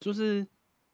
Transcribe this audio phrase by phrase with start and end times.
[0.00, 0.46] 就是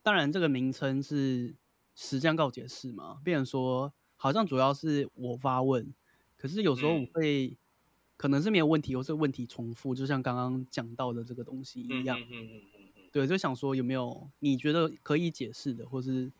[0.02, 1.54] 当然这个名称是
[1.94, 5.94] 实将告解释嘛，变成说好像主要是我发问，
[6.36, 7.56] 可是有时候我会
[8.16, 12.20] 可能是没有问题，或是问题重复，就像刚刚讲到的这个东西一样。
[12.20, 16.30] 嗯嗯嗯对，就想说有没有你觉得可以解释的，或是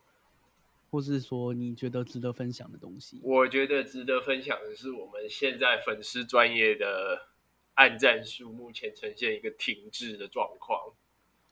[0.91, 3.19] 或是说你觉得值得分享的东西？
[3.23, 7.29] 我觉得值得分享的是，我们现在粉丝专业的
[7.75, 10.93] 按赞数目前呈现一个停滞的状况。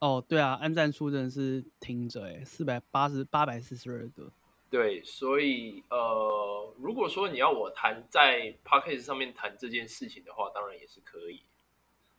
[0.05, 4.31] 哦，对啊，按赞数真的是停着哎，四百八十八百四十二个。
[4.69, 11.41] 对，所以呃，如果说你要我谈在 p d c a s t 上面谈这件事情的话，当然也是可以。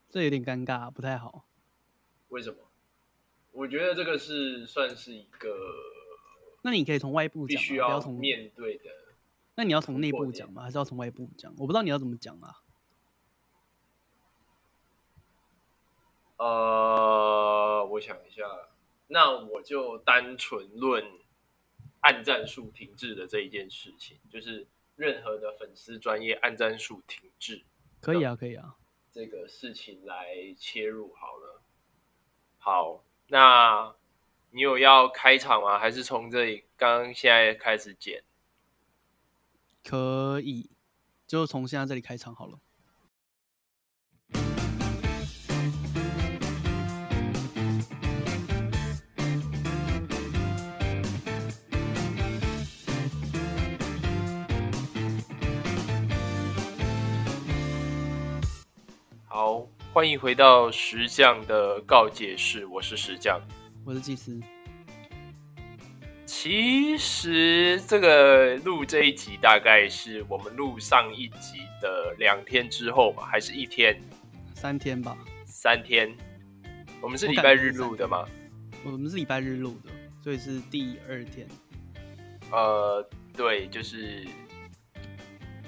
[0.09, 1.45] 这有点尴尬，不太好。
[2.29, 2.57] 为什么？
[3.51, 5.55] 我觉得这个是算是一个，
[6.63, 8.85] 那你可以从外部讲，必须要从面对的。
[9.53, 10.63] 那你要从内部讲吗？
[10.63, 11.53] 还是要从外部讲？
[11.59, 12.63] 我不知道你要怎么讲啊。
[16.37, 16.45] 呃，
[17.85, 18.43] 我想一下，
[19.07, 21.03] 那我就单纯论
[22.01, 27.63] 按战术停滞的这一件事情，就是任何的粉丝专业按战术停滞，
[28.01, 28.75] 可以啊，可以啊，
[29.11, 31.61] 这个事情来切入好了。
[32.57, 33.95] 好，那
[34.51, 35.77] 你有要开场吗？
[35.77, 38.23] 还是从这里刚刚现在开始剪？
[39.83, 40.71] 可以，
[41.27, 42.59] 就从现在这里开场好了。
[59.35, 63.37] 好，欢迎回到石匠的告解室，我是石匠，
[63.83, 64.39] 我是祭司。
[66.25, 74.01] 其实这个录这一集大概是我们录上一集的两天之后吧，还是一天？
[74.53, 75.17] 三天吧。
[75.45, 76.15] 三天。
[77.01, 78.25] 我们是礼拜日录的吗？
[78.85, 79.91] 我们是礼拜日录的，
[80.23, 81.45] 所以是第二天。
[82.53, 84.25] 呃，对，就是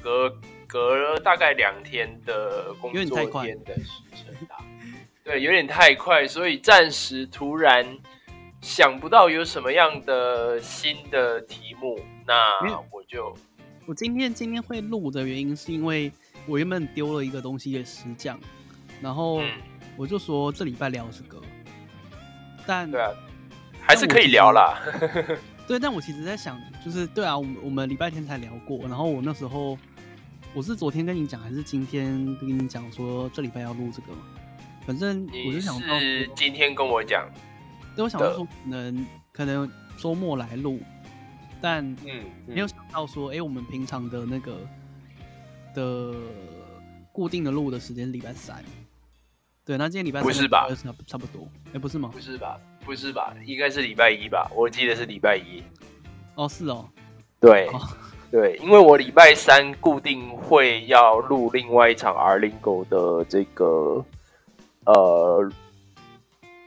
[0.02, 0.34] 隔。
[0.68, 4.58] 隔了大概两天的工作天的时辰吧，
[5.24, 7.98] 对，有点太快，所以暂时突然
[8.62, 12.60] 想不到有什么样的新的题目，那
[12.92, 13.34] 我就
[13.86, 16.12] 我今天今天会录的原因是因为
[16.46, 18.38] 我原本丢了一个东西给石匠，
[19.02, 19.42] 然后
[19.96, 21.42] 我就说这礼拜聊这个，
[22.66, 23.10] 但对啊，
[23.82, 24.78] 还是可以聊啦。
[25.66, 29.78] 对，但我其实在想，就是对啊，我们我们礼拜天才聊过，然后我那时候。
[30.54, 34.08] 我是昨天跟你讲，还是今天跟你讲说这礼拜要录这个？
[34.86, 35.88] 反正我就想到
[36.36, 37.30] 今天跟我讲，
[37.96, 40.80] 对我想说可能可能周末来录，
[41.62, 44.58] 但嗯没有想到说，哎，我们平常的那个
[45.76, 46.16] 的
[47.12, 48.64] 固定的录的时间是礼拜三，
[49.66, 50.68] 对，那今天礼拜不是吧？
[50.74, 52.10] 差差不多，哎，不是吗？
[52.14, 52.60] 不是吧？
[52.86, 53.36] 不是吧？
[53.46, 54.50] 应该是礼拜一吧？
[54.56, 55.62] 我记得是礼拜一。
[56.36, 56.90] 哦，是哦，
[57.40, 57.70] 对。
[58.30, 64.04] 对，因为我礼拜三固定会要录另外一场 R Lingo 的这个
[64.86, 65.50] 呃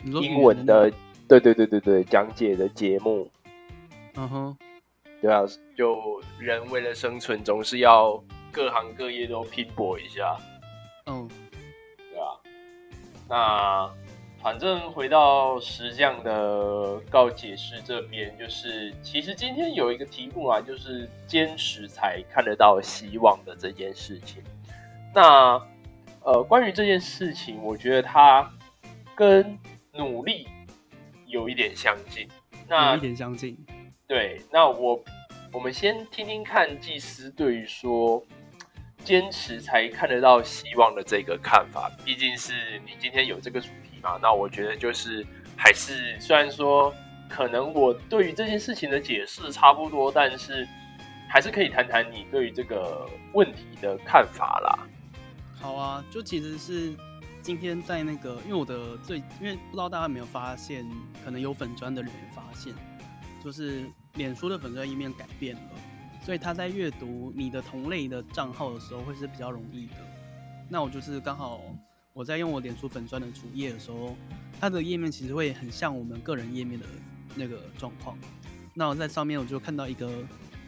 [0.04, 0.90] 英文的，
[1.28, 3.30] 对对对对对讲解的节目。
[4.16, 4.56] 嗯哼，
[5.20, 5.42] 对啊，
[5.76, 10.36] 就人为了生存，总是要各行各业都拼搏一下。
[11.06, 11.28] 嗯，
[11.96, 12.24] 对啊，
[13.28, 13.90] 那。
[14.42, 24.42] 反正回到石匠的告解师这边，就是其实今天有一个题目啊，就是坚持才看得到希望的这件事情。
[25.14, 25.60] 那
[26.22, 28.50] 呃，关于这件事情，我觉得它
[29.14, 29.58] 跟
[29.92, 30.48] 努力
[31.26, 32.26] 有一点相近。
[32.66, 33.58] 那有一点相近。
[34.06, 35.04] 对，那我
[35.52, 38.24] 我们先听听看祭司对于说
[39.04, 41.90] 坚持才看得到希望的这个看法。
[42.06, 43.89] 毕竟是你今天有这个主题。
[44.02, 46.94] 啊，那我觉得就是还是虽然说
[47.28, 50.66] 可能我对于这件事情的解释差不多，但是
[51.28, 54.78] 还是可以谈谈你对于这个问题的看法啦。
[55.60, 56.94] 好啊，就其实是
[57.42, 60.84] 今天在那个，因为我的最，因为不知道大家有没有发现，
[61.24, 62.74] 可能有粉砖的人发现，
[63.44, 63.84] 就是
[64.14, 65.72] 脸书的粉砖页面改变了，
[66.24, 69.96] 所以他在阅读你的同类的账号的时候会是比较容易的。
[70.68, 71.60] 那我就是刚好。
[72.12, 74.16] 我在用我脸书粉钻的主页的时候，
[74.60, 76.86] 它的页面其实会很像我们个人页面的
[77.36, 78.18] 那个状况。
[78.74, 80.10] 那我在上面我就看到一个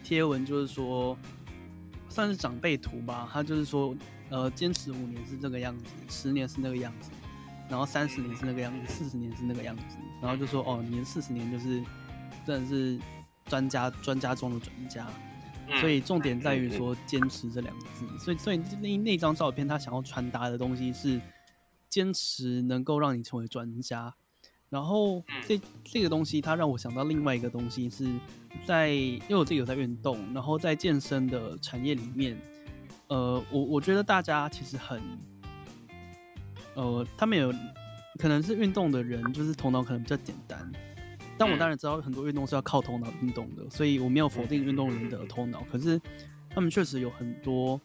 [0.05, 1.17] 贴文，就是说
[2.09, 3.29] 算是长辈图吧。
[3.33, 3.95] 他就是说，
[4.31, 7.11] 呃，坚持五年是这个样子，十年是那个样子，
[7.69, 9.97] 然后三十年是那个样子，四十年是那个样子。
[10.21, 11.83] 然后就说，哦，你四十年就是
[12.47, 12.99] 真的是
[13.47, 15.09] 专家，专家中的专家。
[15.81, 21.21] 所以重点在于说坚持这两个字，所以所以那那张照片他想要传达的东西是
[21.89, 24.15] 坚持能够让你成为专家，
[24.69, 28.07] 然后这这个东西，它让我想到另外一个东西，是
[28.65, 32.35] 在因为我自己有在运动，然后在健身的产业里面，
[33.09, 35.03] 呃，我我觉得大家其实很，
[36.75, 37.53] 呃，他们有
[38.19, 40.73] 可能是运动的人，就是头脑可能比较简单，
[41.43, 46.01] 但我当然知道很多运动是要靠头脑运动的，所以我没有否定运动员的头脑，可是
[46.51, 47.81] 他们确实有很多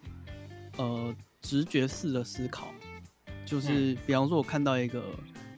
[0.77, 2.67] 呃直觉式的思考，
[3.45, 5.03] 就是比方说，我看到一个。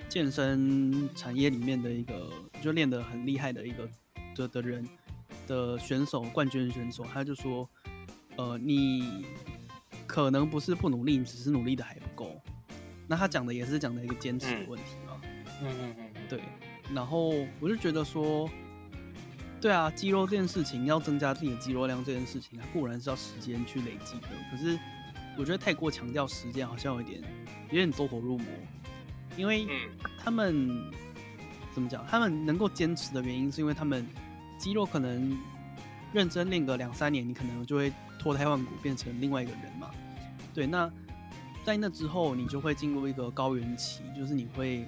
[0.10, 2.31] 健身产业里面的一个
[2.63, 3.88] 就练得很厉害的一个
[4.36, 4.84] 的的人
[5.46, 7.69] 的选手，冠军选手，他就说，
[8.38, 9.24] 呃，你
[10.07, 12.42] 可能不是不努力，你只是努力的还不够。
[13.06, 15.22] 那他讲的也是讲的一个坚持的问题嘛。
[15.62, 16.42] 嗯嗯嗯，对。
[16.94, 18.50] 然后我就觉得说，
[19.62, 24.27] 对啊，肌肉这件事情要增加自己的肌肉量这件事情，它固然是要时间去累积的。
[24.51, 24.77] 可是
[25.38, 27.21] 我觉得太过强调时间，好像有点
[27.69, 28.45] 有点走火入魔。
[29.38, 29.68] 因为
[30.18, 30.91] 他们
[31.74, 32.06] 怎么讲？
[32.07, 34.06] 他们能够坚持的原因，是因为他们
[34.57, 35.38] 肌肉可能
[36.12, 39.91] 认真练个两三年，你可能就会脱胎换骨，变成另外一个人嘛。
[40.53, 40.91] 对，那
[41.63, 44.86] 在那之后，你就会进入一个高原期，就是你会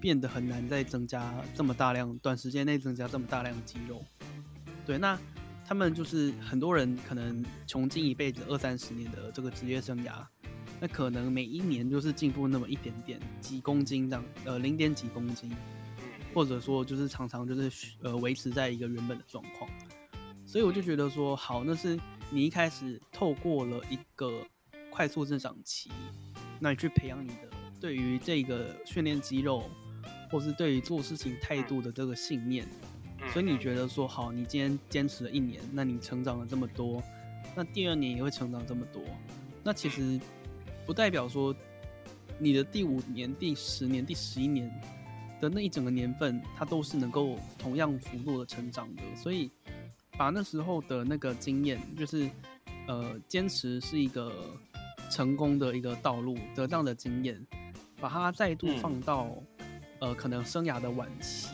[0.00, 4.04] 变得很难再增加这么大量，短时间内增加这么大量的肌肉。
[4.86, 5.18] 对，那
[5.66, 10.24] 他们就是很多人可能穷尽一辈子二三十年的这个职业生涯。
[10.80, 15.50] 那可能每一年就是进步那么一点点，几公斤这样，呃，零点几公斤，
[16.32, 19.68] 或者说就是常常就是呃维持在一个原本的状况，
[20.46, 21.98] 所以我就觉得说，好，那是
[22.30, 24.46] 你一开始透过了一个
[24.88, 25.90] 快速增长期，
[26.60, 27.50] 那你去培养你的
[27.80, 29.68] 对于这个训练肌肉，
[30.30, 32.66] 或是对于做事情态度的这个信念，
[33.32, 37.02] 所以你觉得说，好，你今天坚持了一年，那你成长了这么多，
[37.54, 39.02] 那第二年也会成长这么多，
[39.62, 40.20] 那其实。
[40.86, 41.54] 不代表说，
[42.38, 44.70] 你的第五年、第十年、第十一年
[45.38, 49.02] 的那一整个年份，它都是能够同样幅度的成长的。
[49.14, 49.50] 所以，
[50.16, 52.30] 把那时候的那个经验，就是
[52.86, 54.32] 呃，坚持是一个
[55.10, 57.38] 成功的一个道路，得到的经验，
[58.00, 59.36] 把它再度放到
[60.00, 61.48] 呃，可能生涯的晚期，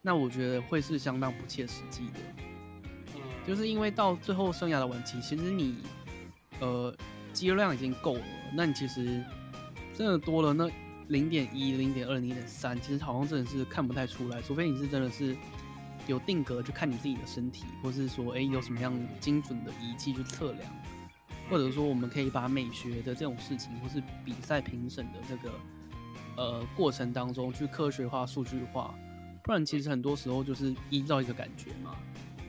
[0.00, 2.20] 那我觉得会是相当不切实际的。
[3.46, 5.76] 就是因为到最后生涯的晚期，其实你
[6.60, 6.94] 呃。
[7.32, 9.24] 肌肉量已经够了，那你其实
[9.96, 10.70] 真的多了那
[11.08, 15.34] 零点一、零点二、零点三，其实好像真的是看不太出来，除非你是真的是
[16.06, 20.70] 有定格去看你自己的身体，或是说哎有什么样精准的仪器去测量，
[21.48, 25.50] 或者说我们可以把美学的这种事情，或是比赛评审的这个
[26.36, 28.94] 呃过程当中去科学化、数据化，
[29.42, 31.96] 不然其实很多时候就是依照一个感觉嘛。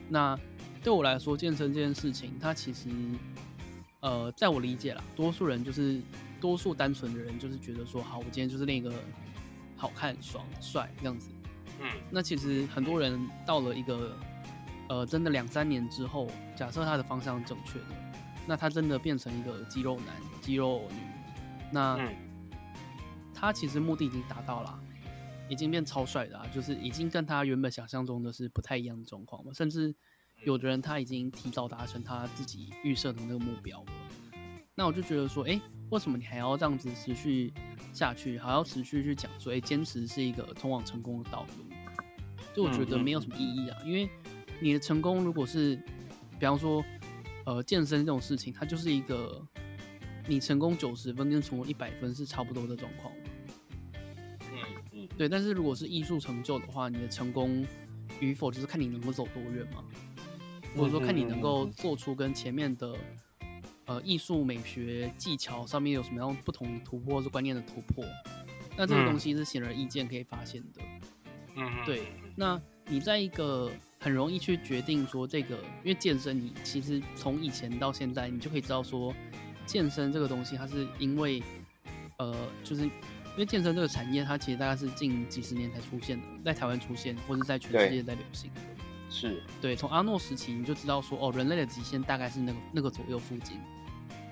[0.08, 0.38] 那
[0.82, 2.88] 对我来说，健身这件事情，它其实。
[4.00, 5.98] 呃，在我理解啦，多数人就是
[6.38, 8.92] 多数单纯的人，就是觉得说，好，我今天就是练一个
[9.78, 11.30] 好看、爽、帅这样子。
[11.80, 14.14] 嗯，那其实很多人到了一个
[14.90, 17.86] 呃，真的两三年之后，假设他的方向正确的，
[18.46, 20.08] 那他真的变成一个肌肉男、
[20.42, 20.96] 肌肉女，
[21.72, 21.96] 那
[23.44, 24.80] 他其实目的已经达到了，
[25.48, 29.94] 已经变超帅的，就是已经跟他原本想象中的是不太一样的状况嘛，甚至。
[30.42, 33.92] 有的人他已经提早达成他自己预设的那个目标了，
[34.74, 35.58] 那我就觉得说，哎，
[35.90, 37.50] 为什么你还要这样子持续
[37.94, 41.64] 下去，还要持续去讲说，哎，坚持是一个通往成功的道路？
[42.52, 44.10] 就我觉得没有什么意义啊，因为
[44.60, 45.76] 你的成功如果是，
[46.38, 46.84] 比方说，
[47.46, 49.40] 呃，健身这种事情，它就是一个
[50.26, 53.13] 你成功九十分跟成功一百分是差不多的状况。
[55.16, 55.28] 对。
[55.28, 57.66] 但是如果是艺术成就的话，你的成功
[58.20, 59.84] 与否就是看你能够走多远嘛。
[60.76, 62.96] 或者说看你能够做出跟前面的，
[63.84, 68.04] 呃，艺术美学技巧上面有什么样不同突破，或是观念的突破，
[68.76, 70.82] 那这个东西是显而易见可以发现的。
[71.54, 72.08] 嗯，对。
[72.34, 79.14] 那你在一个很容易去决定说这个，因为健身，你其实从以前到现在，你就可以知道说，
[79.64, 81.40] 健身这个东西它是因为，
[82.18, 82.90] 呃，就是
[83.34, 88.50] 因为健身这个产业，它其实大概是近几十年才出现的，在台湾出现，或者在全世界在流行。
[89.10, 93.58] 是对，从阿诺时期你就知道说，哦，人类的极限大概是那个那个左右附近。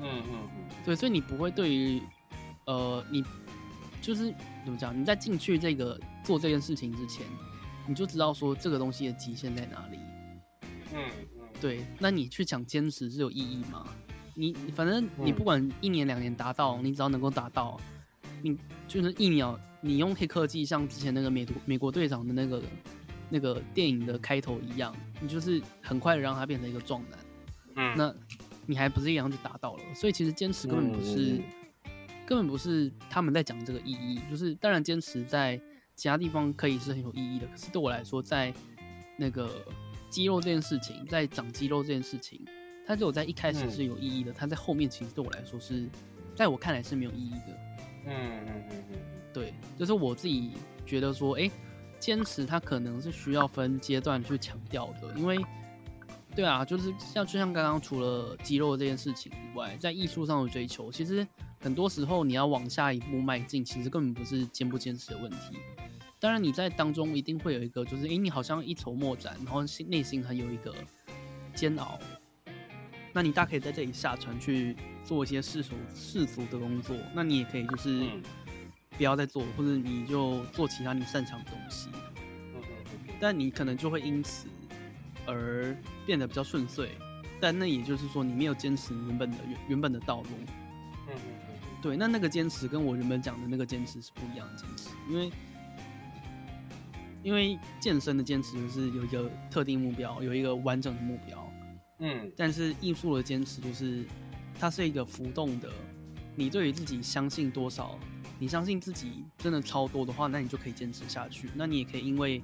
[0.01, 0.49] 嗯嗯嗯，
[0.85, 2.03] 对，所以你不会对于，
[2.67, 3.25] 呃，你
[4.01, 4.33] 就是
[4.65, 4.99] 怎么讲？
[4.99, 7.25] 你在进去这个做这件事情之前，
[7.87, 9.99] 你就知道说这个东西的极限在哪里。
[10.95, 11.05] 嗯
[11.39, 13.87] 嗯，对，那你去讲坚持是有意义吗？
[14.35, 17.79] 你反正你不管一年两年达到，你只要能够达到，
[18.43, 18.59] 你
[18.89, 22.63] 就是一秒，你用黑科技，像之前那个美美国队长的那个。
[23.35, 27.19] 那个电影的开头一样，你就是很快的让他变成一个壮男，
[27.77, 28.15] 嗯，那
[28.67, 29.83] 你还不是一样就达到了？
[29.95, 31.41] 所以其实坚持根本不是，
[32.27, 34.21] 根本不是他们在讲这个意义。
[34.31, 35.59] 就是当然坚持在
[35.95, 38.53] 其他地方可以是很有意义的，可是对我来说，在
[39.17, 39.51] 那个
[40.11, 42.39] 肌肉这件事情，在长肌肉这件事情，
[42.87, 45.89] 它只有在一开始是有意义的，它在后面其实对我来说是，
[46.37, 47.59] 在我看来是没有意义的。
[48.05, 48.65] 嗯，
[49.33, 50.53] 对，就是我自己
[50.85, 51.51] 觉得说，哎，
[51.99, 55.39] 坚持它可能是需要分阶段去强调的，因为，
[56.35, 61.27] 对啊，就是像就像刚刚除了肌肉这件事情以外，在艺术上的追求，其实
[61.61, 65.59] 很多时候你要往下一步迈进，其实根本不是坚不坚持的问题。
[66.19, 70.75] 当然你在当中一定会有一个，就是哎，你好像一筹莫展，然后心内心很有一个
[71.55, 71.99] 煎熬，
[73.13, 74.77] 那你大可以在这里下船去。
[75.05, 78.07] 做一些世俗世俗的工作，那你也可以就是
[78.97, 81.89] 不要再做，或者你就做其他你擅长的东西。
[83.21, 84.49] 但你可能就会因此
[85.27, 86.91] 而变得比较顺遂，
[87.41, 90.29] 但那也就是说你没有坚持你原本的原原本的道路。
[91.09, 91.15] 嗯
[91.81, 95.33] 对，那那个坚持跟我原本讲的那个坚持是不一样的坚持，因为
[97.23, 101.53] 因为健身的坚持就是有一个特定目标，有一个完整的目标。
[101.99, 104.05] 嗯，但是艺术的坚持就是。
[104.59, 105.69] 它是一个浮动的，
[106.37, 107.99] 你对于自己相信多少，
[108.39, 111.51] 你相信自己真的超多的话，那你就可以坚持下去。
[111.55, 112.41] 那你也可以因为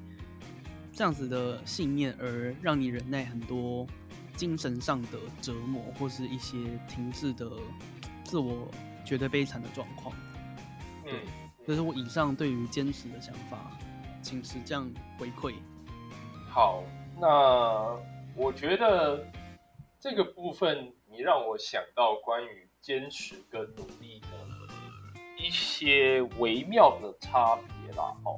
[0.93, 3.87] 这样子的信念而让你忍耐很多
[4.35, 7.49] 精神上的折磨，或是一些停滞的
[8.25, 8.69] 自我
[9.05, 10.13] 觉得悲惨的状况。
[11.05, 11.21] 对，
[11.65, 13.79] 这是我以上对于坚持的想法，
[14.21, 15.55] 请持这样回馈。
[16.51, 16.83] 好，
[17.21, 17.97] 那
[18.35, 19.25] 我觉得
[20.01, 20.93] 这个部分。
[21.19, 24.29] 你让我想到关于坚持跟努力的
[25.37, 28.17] 一些微妙的差别啦。
[28.25, 28.37] 哦，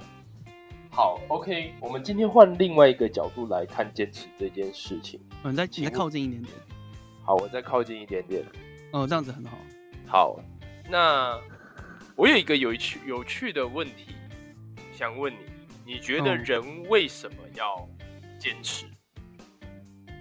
[0.90, 5.20] 好，OK，我们今天换另外一个角度来看坚持这件事情。
[5.42, 6.54] 嗯，再再靠近一点点。
[7.22, 8.42] 好，我再靠近一点点。
[8.92, 9.58] 哦，这样子很好。
[10.06, 10.40] 好，
[10.88, 11.38] 那
[12.16, 14.14] 我有一个有趣有趣的问题
[14.94, 15.30] 想问
[15.84, 17.87] 你：你觉得人为什么要
[18.38, 18.87] 坚持？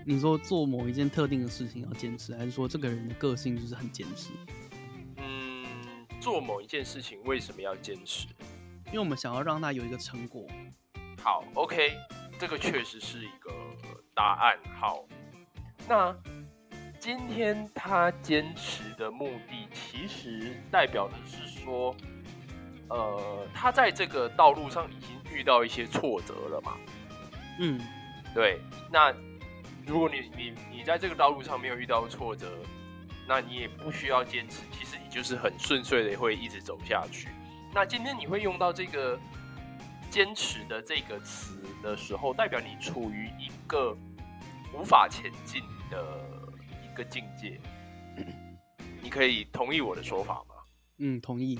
[0.09, 4.31] 你说做某一件特定的事情要坚持，还是说这个人的个性就是很坚持？
[5.17, 5.63] 嗯，
[6.19, 8.25] 做某一件事情为什么要坚持？
[8.87, 10.47] 因为我们想要让他有一个成果。
[11.21, 11.95] 好，OK，
[12.39, 13.53] 这个确实是一个
[14.15, 14.57] 答案。
[14.79, 15.05] 好，
[15.87, 16.17] 那
[16.99, 21.95] 今天他坚持的目的，其实代表的是说，
[22.87, 26.77] 呃，他在这个道路上已经遇到一些挫折了嘛？
[27.59, 27.79] 嗯，
[28.33, 28.59] 对，
[28.91, 29.13] 那。
[29.89, 32.48] 如果你你你在这个道路上没有遇到挫折，
[33.27, 34.62] 那你也不需要坚持。
[34.72, 37.29] 其实你就是很顺遂的会一直走下去。
[37.74, 39.19] 那今天你会用到这个
[40.12, 43.98] “坚持”的这个词的时候，代表你处于一个
[44.75, 46.22] 无法前进的
[46.84, 47.60] 一个境界。
[49.01, 50.53] 你可以同意我的说法吗？
[51.00, 51.60] 嗯，同意。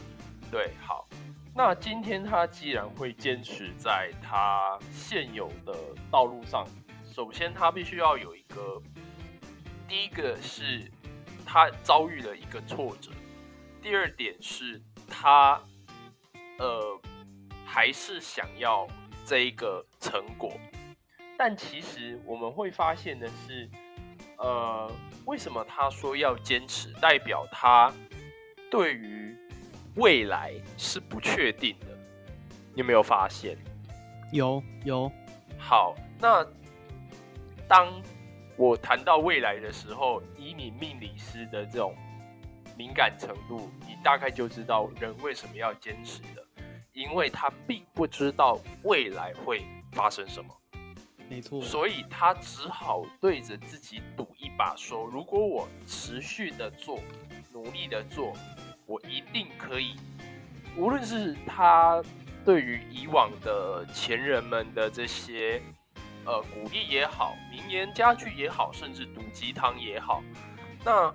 [0.52, 1.10] 对，好。
[1.56, 5.76] 那今天他既然会坚持在他现有的
[6.12, 6.64] 道路上。
[7.20, 8.82] 首先，他必须要有一个，
[9.90, 10.90] 第一个是
[11.46, 13.12] 他遭遇了一个挫折，
[13.82, 15.62] 第二点是他，
[16.60, 16.98] 呃，
[17.66, 18.88] 还是想要
[19.26, 20.50] 这一个成果。
[21.38, 23.70] 但其实我们会发现的是，
[24.38, 24.90] 呃，
[25.26, 26.94] 为什么他说要坚持？
[27.02, 27.92] 代表他
[28.72, 29.36] 对于
[29.96, 31.88] 未来是不确定的。
[32.74, 33.58] 你有没有发现？
[34.32, 35.12] 有有。
[35.58, 36.48] 好，那。
[37.70, 37.88] 当
[38.58, 41.96] 我谈到未来的时候，以你命理师的这种
[42.76, 46.44] 敏感程度，你大概就知道人为什么要坚持的，
[46.94, 49.62] 因为他并不知道未来会
[49.92, 50.50] 发生什么，
[51.30, 57.00] 没错，所以他只好对着自己赌一把，说如果我持续的做，
[57.54, 58.34] 努力的做，
[58.88, 59.96] 我一定可以。
[60.76, 62.04] 无论是他
[62.44, 65.62] 对于以往的前人们的这些。
[66.26, 70.22] 呃，鼓励也好，名言佳句也好，甚至毒鸡汤也好，
[70.84, 71.14] 那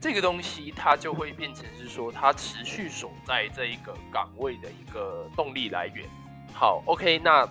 [0.00, 6.06] 这个东西它就会变成是说，它持续守在这一个岗位的一个动力来源。
[6.52, 7.48] 好，OK，那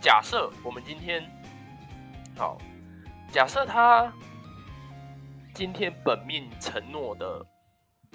[0.00, 1.22] 假设我们今天
[2.36, 2.58] 好，
[3.30, 4.12] 假设他
[5.54, 7.46] 今天本命承诺的，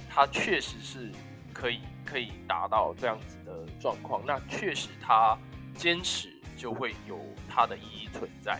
[0.10, 1.12] 他确实是
[1.54, 5.38] 可以可以达到这样子的状况，那确实他
[5.76, 6.34] 坚持。
[6.58, 7.20] 就会有
[7.50, 8.60] 它的意义存在。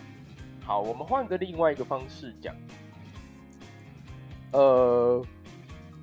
[0.66, 2.56] 好，我们换个另外一个方式讲，
[4.52, 5.26] 呃，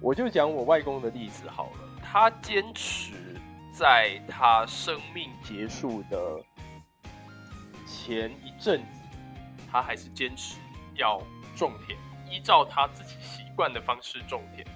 [0.00, 1.78] 我就讲我外公的例子好了。
[2.02, 3.12] 他坚持
[3.72, 6.40] 在他生命结束的
[7.86, 9.00] 前一阵子，
[9.70, 10.58] 他还是坚持
[10.94, 11.22] 要
[11.56, 11.96] 种田，
[12.28, 14.66] 依照他自己习惯的方式种田。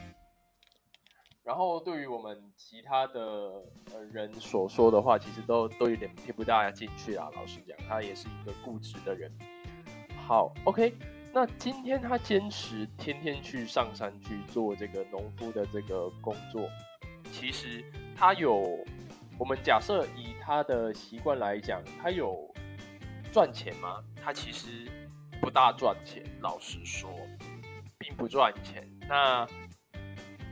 [1.44, 3.62] 然后对于我们其他的
[4.10, 7.28] 人所说的话，其实都都有点听不大进去啊。
[7.36, 9.30] 老实讲，他也是一个固执的人。
[10.26, 10.94] 好，OK，
[11.34, 16.66] 那今天他坚持天天去上山去做这个农夫的这个工作，
[17.30, 17.84] 其实
[18.16, 18.82] 他有，
[19.38, 22.50] 我们假设以他的习惯来讲，他有
[23.30, 24.02] 赚钱吗？
[24.16, 24.90] 他其实
[25.42, 27.10] 不大赚钱，老实说，
[27.98, 28.88] 并不赚钱。
[29.06, 29.46] 那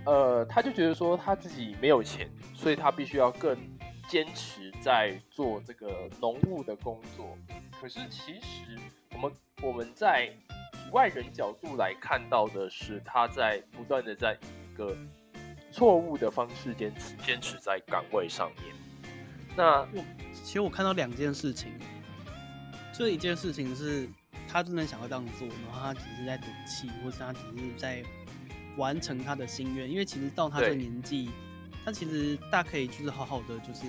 [0.05, 3.57] 呃，他就觉得说他自己没有钱，所以他必须要更
[4.09, 7.39] 坚持在做这个农务的工作。
[7.81, 8.77] 可是其实
[9.13, 9.33] 我们
[9.63, 10.29] 我们在
[10.91, 14.37] 外人角度来看到的是，他在不断的在
[14.73, 14.97] 一个
[15.71, 18.75] 错误的方式坚持坚持在岗位上面。
[19.57, 21.73] 那我其实我看到两件事情，
[22.93, 24.09] 这一件事情是
[24.49, 28.03] 他真的想要这样做，然后他只是在赌气，或是他只是在。
[28.77, 31.31] 完成他的心愿，因为其实到他这个年纪，
[31.85, 33.85] 他其实大可以就是好好的就是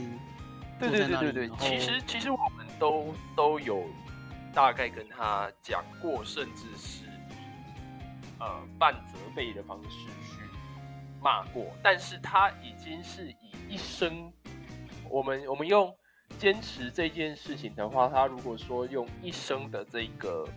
[0.80, 1.50] 对对对对对。
[1.58, 3.86] 其实其实我们都都有
[4.54, 7.06] 大概跟他讲过，甚至是
[8.40, 10.42] 呃半责备的方式去
[11.22, 14.32] 骂过，但是他已经是以一生，
[15.10, 15.96] 我们我们用
[16.38, 20.48] 坚持这件事情的话，他如果说用一生的这个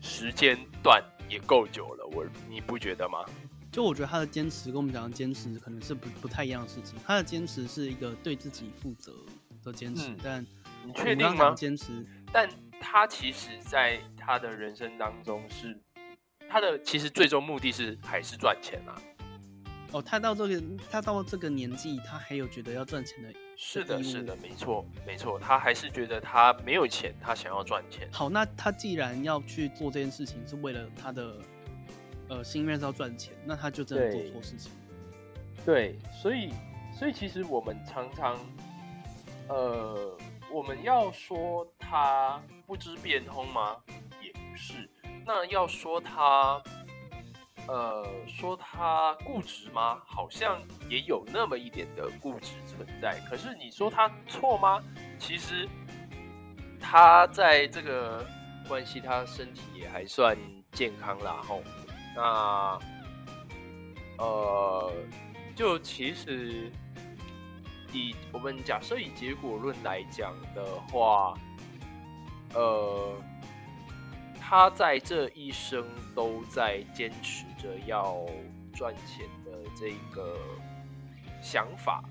[0.00, 1.02] 时间段。
[1.28, 3.24] 也够久了，我你不觉得吗？
[3.72, 6.98] 就我觉得他的坚持跟我们讲的坚持可能是不不太一样的事情。
[7.04, 9.12] 他的坚持是一个对自己负责
[9.62, 10.44] 的坚持，但
[10.84, 11.54] 你确定吗？
[11.54, 12.48] 坚持，但
[12.80, 15.78] 他其实在他的人生当中是
[16.48, 18.96] 他的其实最终目的是还是赚钱啊。
[19.92, 23.32] 哦，他到这个他到这个年纪，他还有觉得要赚钱的。
[23.56, 28.06] 是的，是的，没错，没错，他还是觉得他没有钱，他想要赚钱。
[28.12, 31.36] 好，那他既然要去做这件事情，是为了他的
[32.28, 34.70] 呃心愿是要赚钱，那他就真的做错事情。
[35.64, 36.52] 对，所以，
[36.96, 38.38] 所以其实我们常常，
[39.48, 40.16] 呃，
[40.52, 43.76] 我们要说他不知变通吗？
[44.22, 44.88] 也不是。
[45.24, 46.62] 那要说他。
[47.68, 50.00] 呃，说他固执吗？
[50.06, 53.20] 好像也有那么一点的固执存在。
[53.28, 54.82] 可是你说他错吗？
[55.18, 55.68] 其实
[56.80, 58.24] 他在这个
[58.68, 60.36] 关系，他身体也还算
[60.72, 61.42] 健康啦。
[61.42, 61.62] 吼，
[62.14, 62.78] 那
[64.18, 64.92] 呃，
[65.54, 66.70] 就其实
[67.92, 71.34] 以我们假设以结果论来讲的话，
[72.54, 73.14] 呃。
[74.48, 78.24] 他在这一生都在坚持着要
[78.72, 80.38] 赚钱的这个
[81.42, 82.04] 想法，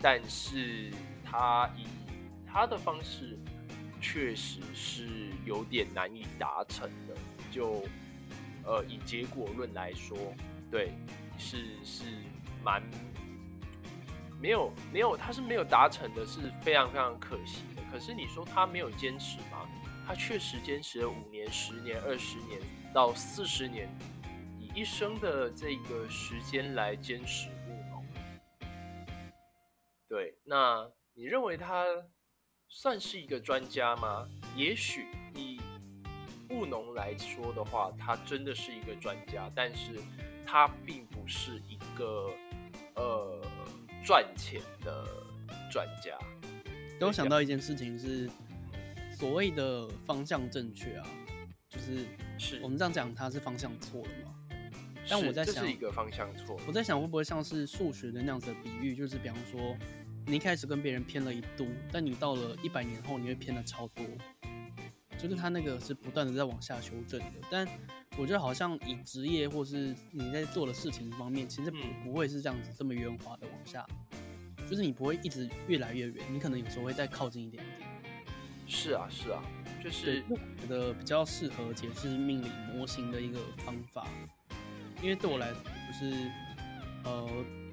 [0.00, 0.90] 但是
[1.24, 1.86] 他以
[2.44, 3.38] 他的方式
[4.00, 7.14] 确实是有点难以达成的。
[7.52, 7.84] 就
[8.64, 10.16] 呃，以结果论来说，
[10.70, 10.92] 对，
[11.38, 12.04] 是是
[12.64, 12.82] 蛮
[14.40, 17.82] 没有没有，他是没有达成的，是非常非常可惜的。
[17.92, 19.68] 可是你说他没有坚持吗？
[20.06, 22.60] 他确实坚持了五年、十年、二十年
[22.92, 23.88] 到四十年，
[24.58, 28.04] 以一生的这个时间来坚持务农。
[30.08, 31.84] 对，那你认为他
[32.68, 34.28] 算是一个专家吗？
[34.56, 35.60] 也许以
[36.50, 40.00] 务农来说的话，他真的是一个专家，但是
[40.46, 42.30] 他并不是一个
[42.94, 43.40] 呃
[44.04, 45.06] 赚钱的
[45.70, 46.18] 专家。
[47.00, 48.30] 我想到一件事情是。
[49.14, 51.06] 所谓的方向正确啊，
[51.68, 52.06] 就是
[52.42, 54.34] 是我们这样讲，它是方向错了吗？
[55.08, 56.58] 但我在想，是一个方向错。
[56.66, 58.96] 我在想，会不会像是数学的那样子的比喻？
[58.96, 59.76] 就是比方说，
[60.26, 64.04] 你一开始跟别人偏了一度，但你到了一百年后，你会偏的超多。
[65.16, 67.34] 就是他那个是不断的在往下修正的。
[67.48, 67.64] 但
[68.18, 73.86] 我觉得好像以职业或是你在做的事情方面，其实不不会是这样子这么圆滑的往下，
[74.68, 77.71] 就是你不会一直越来越远，你可能有时候会再靠近一点点。
[78.74, 79.42] 是啊，是啊，
[79.84, 80.22] 就是
[80.58, 84.06] 觉得比较适合解释命理模型的一个方法，
[85.02, 86.30] 因为对我来说，就是
[87.04, 87.28] 呃，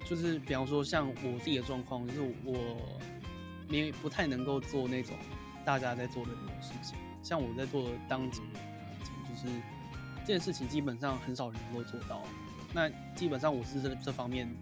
[0.05, 2.99] 就是比方说像我自己的状况，就是我
[3.69, 5.15] 没不太能够做那种
[5.63, 8.43] 大家在做的那种事情，像我在做当警，
[9.23, 9.47] 就是
[10.25, 12.23] 这件事情基本上很少人能够做到，
[12.73, 14.53] 那基本上我是这这方面，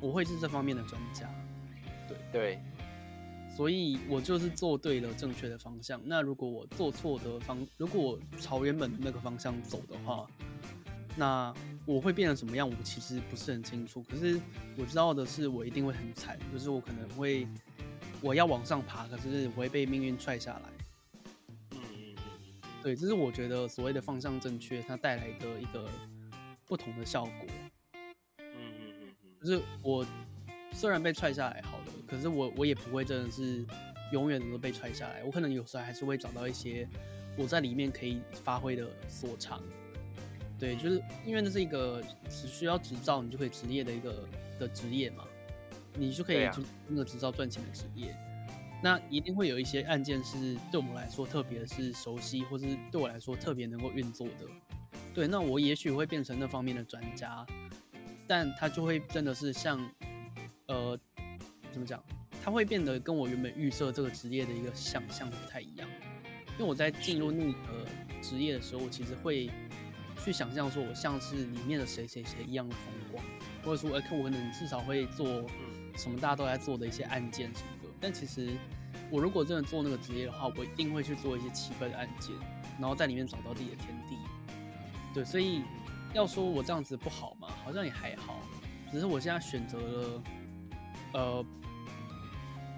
[0.00, 1.30] 我会是这方面的专家，
[2.08, 2.58] 对对。
[3.56, 6.00] 所以我就是做对了正确的方向。
[6.04, 10.26] 那如果我做错的方，如果我朝原本的那个方向走的话，
[11.16, 11.54] 那
[11.86, 12.68] 我会变成什么样？
[12.68, 14.02] 我其实不是很清楚。
[14.10, 14.40] 可是
[14.76, 17.46] 我知道的是，我一定会很惨，就是我可能会
[18.20, 20.62] 我要往上爬，可是我会被命运踹下来。
[21.70, 25.88] 嗯嗯嗯，对，这是我觉得所谓的方向正确，它带来的一个
[26.66, 27.32] 不同的效果。
[28.40, 30.04] 嗯嗯嗯就是我
[30.74, 33.64] 虽然被踹下来好了，可是我我也不会真的是
[34.12, 36.86] 永远都被踹下来，我可能有时候还是会找到一些
[37.38, 39.62] 我在里面可以发挥的所长。
[40.58, 45.24] 对，就是因为那是一个只需要执照你就可以职业的一个的职业嘛，
[45.94, 48.14] 你就可以就那个执照赚钱的职业。
[48.82, 54.46] 那一定会有一些案件是对我们来说特别是熟悉，或是对我来说特别能够运作的。
[55.14, 57.46] 对，那我也许会变成那方面的专家，
[58.26, 59.80] 但他就会真的是像，
[60.66, 60.98] 呃，
[61.72, 62.02] 怎么讲？
[62.42, 65.88] 它会变得跟我原本预设这个职业的一个想象不太一样。
[66.58, 67.86] 因为我在进入那个
[68.22, 69.50] 职业的时候，我其实会。
[70.24, 73.22] 去想象说，我像是里面的谁谁谁一样的风光，
[73.62, 75.26] 或者说，哎，我可能至少会做
[75.98, 77.88] 什么大家都在做的一些案件什么的。
[78.00, 78.56] 但其实，
[79.10, 82.34] 我如果真的做那个职业的话，我一定会去做一些奇怪的案件，
[82.80, 84.16] 然后在里面找到自己的天地。
[85.12, 85.60] 对，所以
[86.14, 88.40] 要说我这样子不好嘛，好像也还好。
[88.90, 90.22] 只是我现在选择了，
[91.14, 91.42] 呃，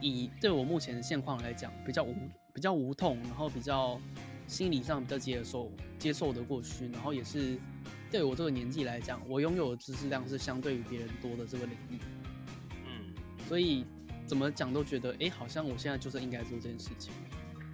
[0.00, 2.14] 以对我目前的现况来讲，比较无
[2.54, 4.00] 比较无痛，然后比较。
[4.48, 7.58] 心理上比较接受接受的过去，然后也是
[8.12, 11.98] 对我这个年纪来讲，我拥有的知识量是相对于别人多的这个领域。
[12.86, 13.12] 嗯，
[13.48, 13.84] 所以
[14.24, 17.12] 怎么讲都觉得，哎，好像我现在就是应该做这件事情。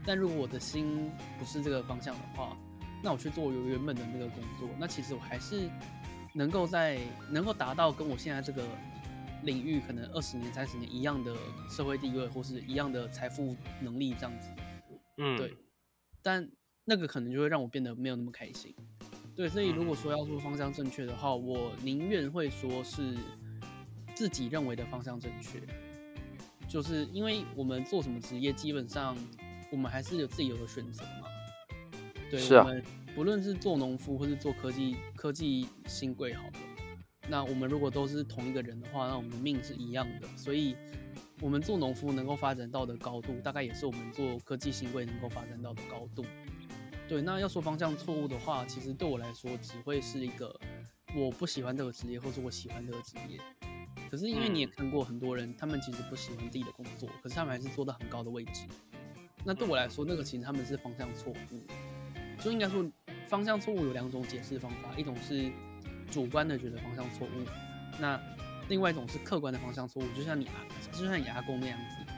[0.07, 2.57] 但如果我的心不是这个方向的话，
[3.05, 5.69] 那我去做我原本的那个工作，那其实我还是
[6.33, 6.99] 能够在
[7.29, 8.65] 能够达到跟我现在这个
[9.43, 11.35] 领域可能二十年、三十年一样的
[11.69, 14.49] 社会地位，或是一样的财富能力这样子。
[15.19, 15.55] 嗯，对，
[16.23, 16.51] 但。
[16.85, 18.75] 那个可能就会让我变得没有那么开心，
[19.37, 23.17] 对，所以如果说要说方向正确的话，我宁愿会说是
[24.17, 25.61] 自己认为的方向正确，
[26.69, 29.17] 就是因为我们做什么职业，基本上
[29.71, 31.29] 我们还是有自己有的选择嘛。
[32.29, 32.83] 对，我们
[33.15, 36.53] 不论是做农夫或是做科技科技新贵，好了，
[37.33, 40.77] 那我们如果都是同一个人的话，那我们的命是一样的，所以
[41.41, 46.27] 我们做农夫能够发展到的高度，大概也是我们做科技新贵能够发展到的高度。
[47.09, 50.55] 对，那要说方向错误的话，其实对我来说只会是一个
[51.17, 53.41] 我不喜欢这个职业，或者我喜欢这个职业。
[54.11, 58.67] 可是因为你也看过很多人，他们其实不喜欢自己的工作，可是他们还是做到很高的位置。
[59.43, 62.43] 那对我来说，那个其实他们是方向错误。
[62.43, 62.85] 就应该说，
[63.27, 65.51] 方向错误有两种解释方法，一种是
[66.13, 67.45] 主观的觉得方向错误，
[67.99, 68.21] 那
[68.69, 70.07] 另外一种是客观的方向错误。
[70.15, 70.53] 就像你阿，
[70.93, 72.13] 就像你阿公那样子，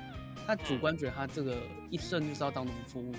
[0.46, 1.56] 他主观觉得他这个
[1.88, 3.10] 一生就是要当农夫，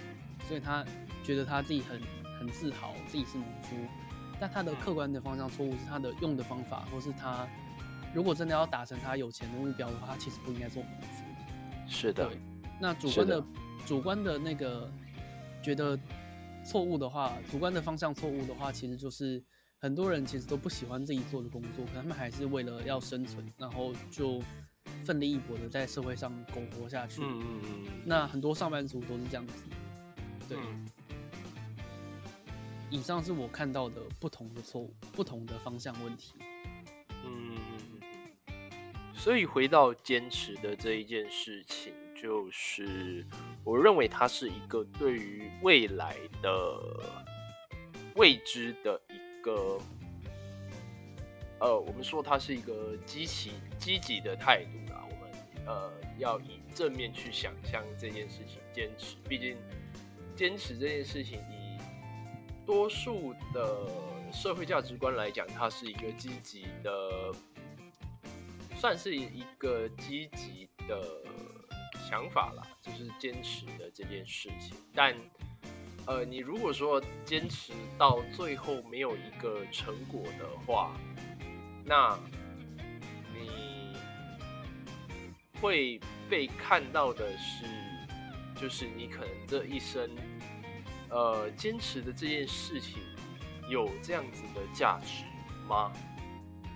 [0.47, 0.85] 所以他。
[1.23, 1.99] 觉得他自己很
[2.39, 3.75] 很自豪，自己是农夫，
[4.39, 7.47] 但他的客观的方向错误是他的用的方法，或是他
[8.13, 11.23] 如果真的要达成他有钱的目标的话，他其实不应该做农夫。
[11.87, 12.27] 是的。
[12.27, 12.37] 对。
[12.79, 13.43] 那主观的
[13.87, 14.87] 主观的那个
[15.63, 15.97] 觉得
[16.63, 19.43] 错误的话，主观的方向错误的话，其实就是
[19.79, 24.41] 很多人其实都不喜欢自己做的工作，可他们还是为了要生存，然后就
[25.03, 27.21] 奋力一搏的在社会上苟活下去。
[27.21, 27.85] 嗯嗯嗯。
[28.05, 29.63] 那很多上班族都是这样子。
[30.49, 30.57] 对。
[32.89, 36.33] 以上是我看到的不同的错误，不同的方向问题。
[37.25, 37.57] 嗯，
[39.13, 43.25] 所以回到坚持的这一件事情，就是
[43.63, 46.79] 我认为它是一个对于未来的
[48.15, 49.14] 未知的一
[49.45, 49.79] 个，
[51.59, 55.05] 呃，我们说它是一个积极积极的态度啦。
[55.07, 55.31] 我们
[55.67, 59.15] 呃要以正面去想象这件事情，坚持。
[59.29, 59.55] 毕竟
[60.35, 61.77] 坚持这件事情以
[62.65, 63.87] 多数的
[64.33, 67.31] 社会价值观来讲，它是一个积极的，
[68.75, 71.21] 算是一个积极的
[72.09, 74.75] 想法啦，就是坚持的这件事情。
[74.93, 75.15] 但，
[76.07, 80.95] 呃，你如果说坚持到最后没有一个成果的话，
[81.83, 82.17] 那
[83.33, 83.97] 你
[85.59, 87.65] 会被看到的是，
[88.55, 90.09] 就是你可能这一生。
[91.07, 92.99] 呃，坚持的这件事情
[93.69, 95.23] 有这样子的价值
[95.69, 95.93] 吗？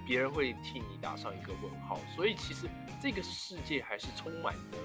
[0.07, 1.99] 别人会替你打上一个问号。
[2.15, 2.69] 所以其实
[3.01, 4.77] 这个世界还是充满了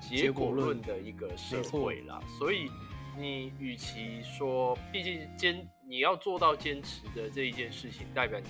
[0.00, 2.20] 结果论的一个社会啦。
[2.38, 2.70] 所以
[3.18, 8.46] 你与其说，毕竟坚你要做到坚持的这一件事情，代表你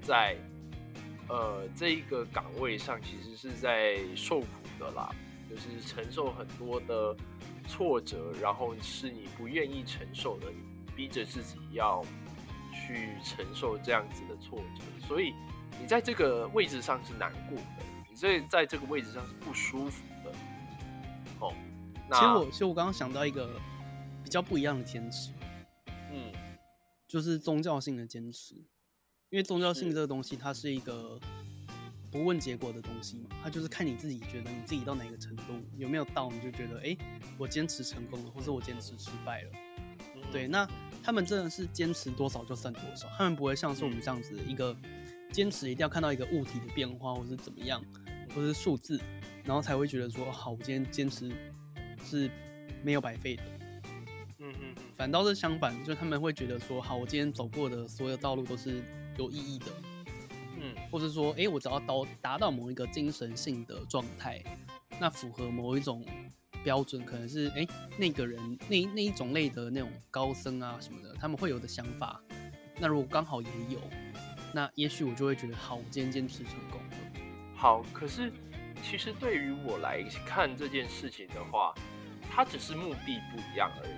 [0.00, 0.36] 在
[1.28, 4.46] 呃这一个岗位上其实是在受苦
[4.78, 5.14] 的啦，
[5.48, 7.16] 就是承受很多的。
[7.70, 10.46] 挫折，然后是你不愿意承受的，
[10.96, 12.02] 逼着自己要
[12.72, 15.34] 去承受这样子的挫折，所以
[15.78, 20.32] 你在这个位置上是难过的，你在在这个位置上是不舒服的。
[21.40, 21.52] 哦，
[22.12, 23.48] 其实我其实我刚刚想到一个
[24.24, 25.30] 比较不一样的坚持，
[26.10, 26.32] 嗯，
[27.06, 28.54] 就是宗教性的坚持。
[29.30, 31.20] 因为宗教性这个东西，它是一个
[32.10, 36.96] 不问结果的东西嘛，它就是看你自己觉得你自己到哪个程度，有没有到，你就觉得哎，
[37.36, 39.50] 我坚持成功了，或者我坚持失败了。
[40.32, 40.66] 对，那
[41.02, 44.74] 他们真的是坚持多少就算多少，他们不会像是我们这样子一个
[45.30, 47.84] 坚持一定要看到一个物体的变化，或是怎么样，
[48.34, 48.98] 或是数字，
[49.44, 51.30] 然后才会觉得说好，我今天坚持
[52.04, 52.30] 是
[52.82, 53.42] 没有白费的。
[54.38, 58.82] 嗯嗯嗯，反倒是相反，就他们会觉得说好，我今天走过的所有道路都是
[59.16, 59.66] 有意义的。
[60.60, 64.42] 嗯，或者说，哎，我只要到达到某一个精神性的状态，
[65.00, 66.04] 那符合某一种。
[66.64, 67.64] 标准可能是哎，
[67.96, 72.20] 那个人那那一种类的那种高僧啊什么的，他们会有的想法。
[72.80, 73.78] 那如果刚好也有，
[74.52, 76.96] 那也许我就会觉得好，我今天坚持成功了。
[77.54, 78.32] 好，可是
[78.82, 81.74] 其实对于我来看这件事情的话，
[82.30, 83.94] 它只是目的不一样而已。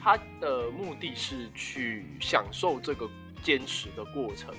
[0.00, 3.10] 他的目的是去享受这个
[3.42, 4.54] 坚持的过程，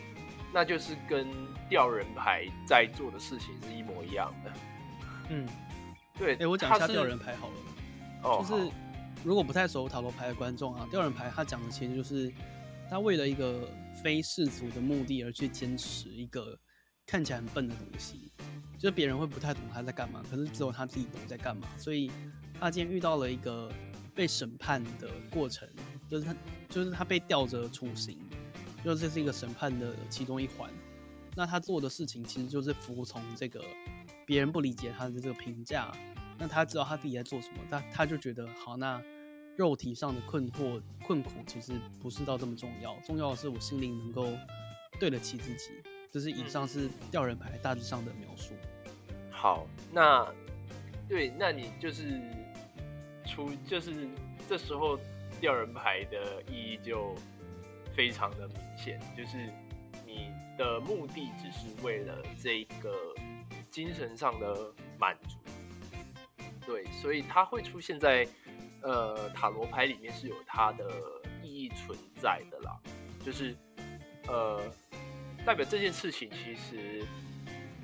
[0.53, 1.27] 那就是跟
[1.69, 4.51] 吊人牌在做的事情是一模一样的。
[5.29, 5.47] 嗯。
[6.17, 7.53] 对，哎，我讲一下吊人牌好了。
[8.23, 8.71] 哦，就是
[9.23, 12.33] 如果不太熟塔罗牌的观众啊，吊人牌他讲的其实就是
[12.89, 13.69] 他为了一个
[14.03, 16.57] 非世俗的目的而去坚持一个
[17.07, 18.29] 看起来很笨的东西，
[18.77, 21.67] 就是别人会不太懂他在干嘛，可是只有他自己懂在干嘛。
[21.77, 22.11] 所以
[22.59, 23.71] 他今天遇到了一个
[24.13, 25.67] 被审判的过程，
[26.07, 26.35] 就是他
[26.69, 28.19] 就是他被吊着处刑，
[28.83, 30.69] 就这是一个审判的其中一环。
[31.35, 33.63] 那他做的事情其实就是服从这个。
[34.25, 35.89] 别人不理解他的这个评价，
[36.37, 38.75] 那他知道他自己在做什么，他他就觉得好。
[38.75, 39.01] 那
[39.55, 44.27] 肉体上的困惑、困苦其实不是到这么重要，重要的是我心灵能够
[44.99, 45.69] 对得起自己。
[46.11, 48.53] 这是以上是吊人牌大致上的描述。
[49.31, 50.27] 好，那
[51.07, 52.19] 对，那你就是
[53.25, 54.07] 出，就是
[54.47, 54.99] 这时候
[55.39, 57.15] 吊人牌的意义就
[57.95, 59.37] 非常的明显，就是
[60.05, 62.93] 你的目的只是为了这个。
[63.69, 65.37] 精神上的满足，
[66.65, 68.27] 对，所以它会出现在
[68.81, 70.89] 呃塔罗牌里面是有它的
[71.43, 72.79] 意义存在的啦，
[73.23, 73.55] 就是
[74.25, 74.63] 呃
[75.47, 77.05] 代表这件事情其实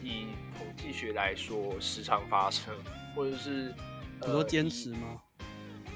[0.02, 2.76] 以统计学来说时常发生，
[3.16, 3.74] 或者是
[4.20, 5.22] 很多坚持吗？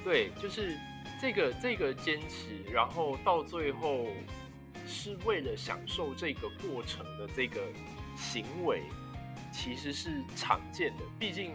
[0.01, 0.79] 对，就是
[1.19, 4.07] 这个这个坚持，然后到最后
[4.87, 7.61] 是为了享受这个过程的这个
[8.15, 8.81] 行为。
[9.51, 11.51] 其实是常见的，毕竟，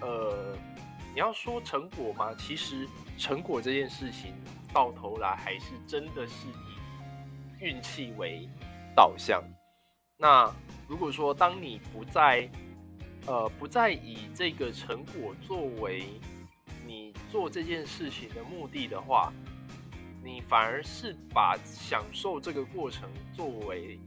[0.00, 0.56] 呃，
[1.12, 4.34] 你要说成果嘛，其实成果这件事情
[4.72, 8.48] 到头来还是真的是以运气为
[8.98, 9.40] 导向。
[10.16, 10.52] 那
[10.88, 12.50] 如果说当你不再，
[13.26, 16.04] 呃，不再以这个成果作为
[16.84, 19.32] 你做这件事情的目的的话，
[20.24, 24.00] 你反而是把享受这个过程作为。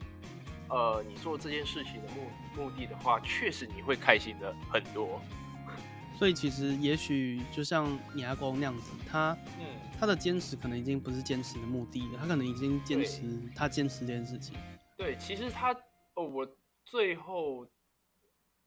[0.74, 5.22] 呃，你做这件事情的目目的的话，确实你会开心的很多。
[6.18, 9.66] 所以其实也许就像你阿公那样子，他嗯，
[10.00, 13.22] 他的坚持可能已经不是坚持的目的了，他可能已经坚持
[13.54, 14.56] 他坚持这件事情。
[15.02, 15.74] 对，其实他
[16.14, 16.48] 哦，我
[16.86, 17.66] 最后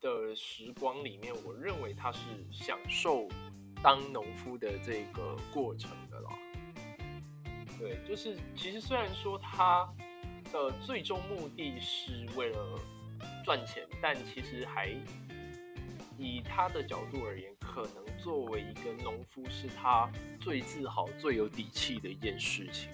[0.01, 2.19] 的时光里面，我认为他是
[2.51, 3.29] 享受
[3.81, 6.31] 当农夫的这个过程的啦。
[7.79, 9.89] 对，就是其实虽然说他。
[10.53, 12.79] 的最终目的是为了
[13.45, 14.89] 赚钱，但其实还
[16.17, 20.09] 以他的角度而言，可能作为一个农夫是他
[20.41, 22.89] 最自豪、最有底气的一件事情。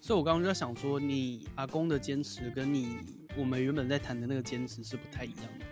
[0.00, 2.96] 所以我刚刚就在想说，你阿公的坚持跟你
[3.36, 5.66] 我们原本在谈的那个坚持是不太一样的。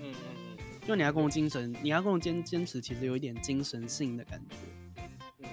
[0.00, 0.14] 嗯嗯
[0.56, 4.56] 嗯，就你阿公的精神，你阿公的坚坚持其实有一点精神性的感觉。
[5.40, 5.48] 嗯，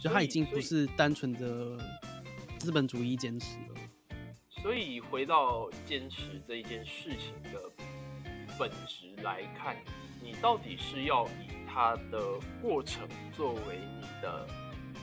[0.00, 1.78] 就他已经不是单纯的
[2.58, 3.74] 资本主义坚持了。
[4.48, 7.60] 所以回到坚持这一件事情的
[8.56, 9.76] 本质来看，
[10.22, 14.46] 你到底是要以它的过程作为你的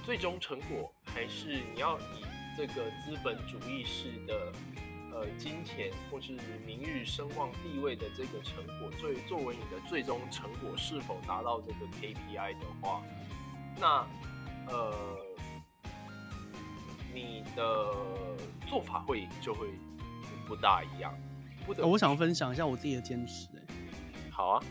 [0.06, 2.23] 最终成果，还是你要以
[2.60, 4.52] 这个资本主义式的
[5.13, 6.34] 呃金钱或是
[6.65, 13.02] 名誉、声望、地位的这个成果，作为作为你的最终成果是否达到这个 KPI 的话，
[13.80, 14.06] 那
[14.67, 14.93] 呃。
[17.12, 17.95] 你的
[18.67, 19.67] 做法会就会
[20.48, 21.12] 不大一样。
[21.67, 23.48] 我想分享一下我自己的坚持。
[23.58, 24.63] 哎，好啊，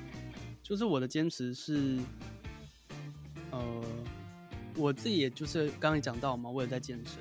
[0.62, 1.98] 就是我的坚持是，
[3.50, 3.84] 呃，
[4.76, 7.18] 我自己也就是刚刚讲到嘛，我也在健身。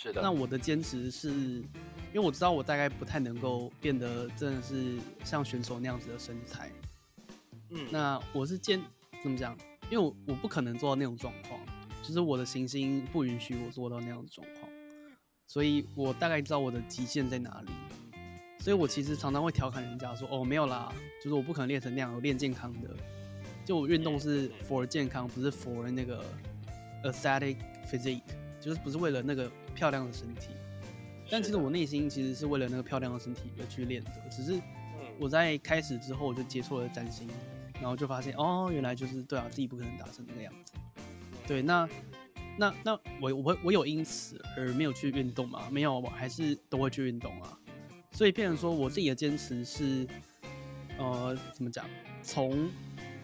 [0.00, 0.22] 是的。
[0.22, 6.70] 那我的坚持是，因为我知道我大概不太能够变得真的是像选手那样子的身材。
[7.70, 7.84] 嗯。
[7.90, 8.80] 那我是坚
[9.20, 9.58] 怎么讲？
[9.90, 11.58] 因为我我不可能做到那种状况。
[12.00, 14.70] 就是我的行星不允许我做到那样的状况，
[15.46, 17.72] 所以我大概知道我的极限在哪里。
[18.60, 20.90] 所以我其实常常会调侃人家说：“哦，没有啦，
[21.22, 22.96] 就是我不可能练成那样，我练健康的。
[23.64, 26.24] 就我运动是 for 健康，不是 for 那个
[27.04, 27.56] aesthetic
[27.90, 28.22] physique，
[28.58, 30.48] 就是不是为了那个漂亮的身体。
[31.30, 34.10] 但其实我内心其实是为了那个漂亮的身体而去练的。
[34.28, 34.60] 只是
[35.20, 37.28] 我在开始之后，我就接触了占星，
[37.74, 40.72] 然后就发现哦，原来就是对啊，自己不可能达成那个样子。
[41.46, 41.88] 对，那
[42.56, 45.68] 那那我我我有因此而没有去运动吗？
[45.70, 47.56] 没有，我还是都会去运动啊。
[48.10, 50.06] 所以变成说我自己的坚持是，
[50.98, 51.84] 呃，怎么讲？
[52.22, 52.68] 从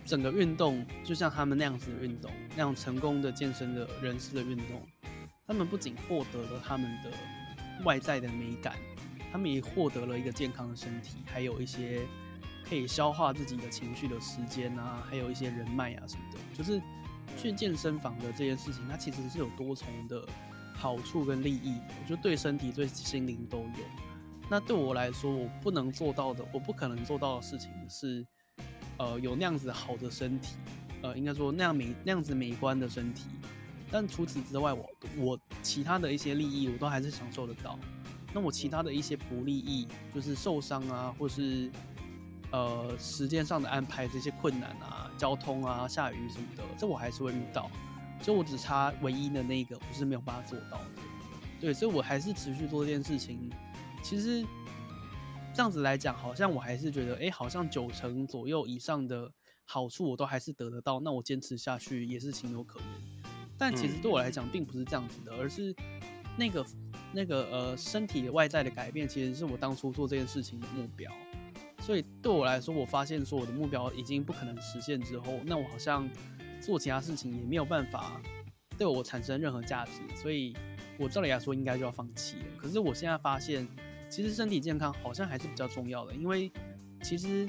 [0.04, 4.86] 整个运动，就像他们那样子的运动，那样成功的健身的人士的运动，
[5.46, 7.10] 他们不仅获得了他们的
[7.84, 8.76] 外在的美感，
[9.30, 12.00] 他们也获得了一个健康的身体，还有一些
[12.66, 16.38] 可以消化自己的情绪的时间啊，还有一些人脉啊什么的。
[16.56, 16.80] 就是
[17.36, 20.26] 去健身房的这件事情，它其实是有多重的
[20.74, 23.84] 好处跟利益，我觉得对身体、对心灵都有。
[24.48, 28.26] 那对我来说，我不能做到的，我不可能做到的事情是，
[28.98, 30.56] 呃，有那样子好的身体，
[31.02, 33.24] 呃，应该说那样美那样子美观的身体。
[33.94, 37.78] 但除此之外，我我其他的一些利益，我都还是享受得到。
[38.32, 41.70] 那我其他的一些不利益，就是受伤啊，或是
[42.50, 47.70] 呃时间上的安排这些困难啊，交通啊，下雨什么的，这我还是会遇到。
[48.20, 50.90] 所以我只差唯一的那个，我是没有办法做到的。
[51.60, 53.48] 对，所以我还是持续做这件事情。
[54.02, 54.44] 其实
[55.54, 59.30] 这样子来讲，好像我还是觉得，哎，好像九成左右以上的
[59.64, 63.13] 好处我都还是得得到，那我坚持下去也是情有可原。
[63.58, 65.74] 但其实对我来讲，并不是这样子的，而是
[66.36, 66.66] 那个
[67.12, 71.12] 那个呃身体外在的改变，其实是我当初做这件事情的目标。
[71.80, 76.08] 所以对我来说，我发现说我的目标已经不可能实现之后，那我好像
[76.60, 78.20] 做其他事情也没有办法
[78.76, 80.56] 对我产生任何价值，所以
[80.98, 82.44] 我照理来说应该就要放弃了。
[82.56, 83.66] 可是我现在发现。
[84.10, 86.52] 其实身体健康好像还是比较重要的，因为
[87.02, 87.48] 其实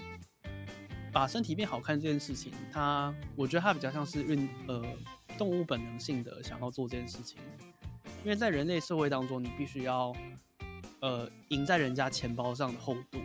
[1.11, 4.83] 把身体变好看这件事情，它我觉得它比较像是运呃
[5.37, 7.37] 动物本能性的想要做这件事情，
[8.23, 10.15] 因为在人类社会当中，你必须要
[11.01, 13.19] 呃赢在人家钱包上的厚度，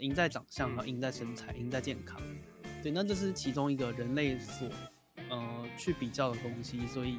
[0.00, 2.20] 赢在长相啊，赢在身材，赢在健康，
[2.82, 4.68] 对，那这是其中一个人类所
[5.28, 7.18] 呃去比较的东西，所以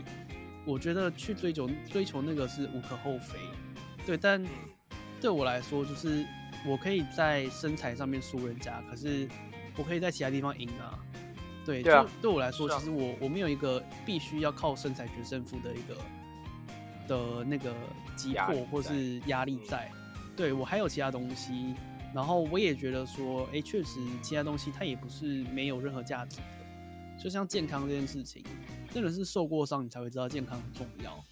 [0.66, 3.40] 我觉得去追求追求那个是无可厚非，
[4.06, 4.44] 对，但。
[5.22, 6.26] 对我来说，就是
[6.68, 9.26] 我可以在身材上面输人家，可是
[9.78, 11.00] 我可以在其他地方赢啊。
[11.66, 15.98] 对，就对我来说，其实我我没有一个必须要靠身材决胜负的一个
[17.08, 17.74] 的那个
[18.16, 19.92] 急迫或是压力在。
[20.36, 21.76] 对我还有其他东西，
[22.14, 26.44] 然后我也觉得说，哎，确实其他东西它也不是没有任何价值的。
[27.24, 28.44] 就像健康这件事情，
[28.92, 31.24] 真的是受过伤你才会知道健康很重要。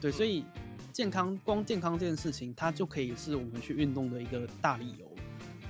[0.00, 0.44] 对，所以。
[0.92, 5.10] 健康，光健康这件事情，它就可以是我们去运动的一个大理由。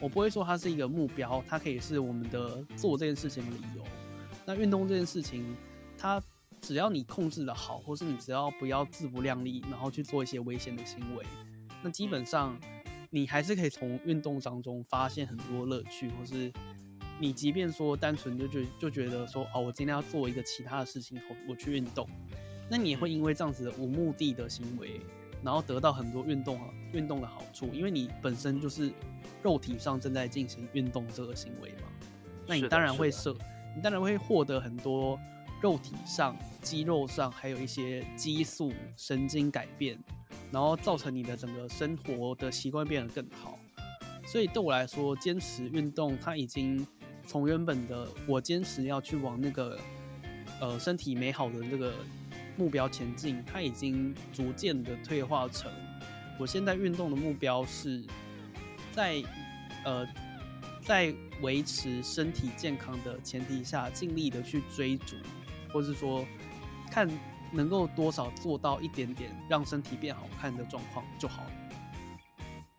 [0.02, 3.84] 我不会说它是一个目标，它可以是我们的做这件事情的理由。
[4.44, 5.54] 那运动这件事情，
[5.96, 6.20] 它
[6.60, 11.24] 只要你控制的好，或是你只要不要自不量力，然后去做一些危险的行为，
[11.84, 12.58] 那基本上
[13.10, 16.52] 你还是可以从运动当中发现很多乐趣，或是
[17.20, 22.08] 你即便说单纯就觉就觉得说，哦，我今天要做一个其他的事情，我我去运动。
[22.68, 25.00] 那你也会因为这样子的无目的的行为，
[25.42, 28.92] 然后得到很多运动啊运动的好处，因为你本身就是
[29.42, 31.88] 肉体上正在进行运动这个行为嘛，
[32.46, 33.36] 那你当然会摄，
[33.74, 35.18] 你当然会获得很多
[35.60, 39.98] 肉体上、肌肉上，还有一些激素、神经改变，
[40.52, 43.58] 然后造成你的整个生活的习惯变得更好。
[44.24, 46.86] 所以对我来说，坚持运动，它已经
[47.26, 49.76] 从原本的我坚持要去往那个
[50.60, 51.92] 呃身体美好的这个。
[52.56, 55.70] 目标前进，它已经逐渐的退化成，
[56.38, 58.04] 我现在运动的目标是
[58.92, 59.22] 在
[59.84, 60.06] 呃
[60.84, 65.16] 在维持身体健康的前提下，尽力的去追逐，
[65.72, 66.26] 或是说
[66.90, 67.08] 看
[67.52, 71.50] 能够多少做到一点点让身体变好看的状况就好了。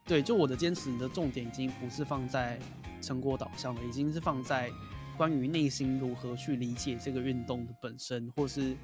[0.05, 2.59] 对，就我的坚持的重点已经不是放在
[3.01, 4.69] 成果导向了，已经是放在。
[5.15, 8.75] 关于内心如何去理解这个运动的本身，或是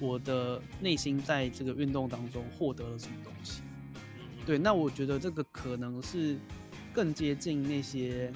[0.00, 3.62] 我的内心在这个运动当中获得了什么东西？
[4.44, 6.38] 对，那我觉得这个可能是
[6.92, 8.32] 更接近那些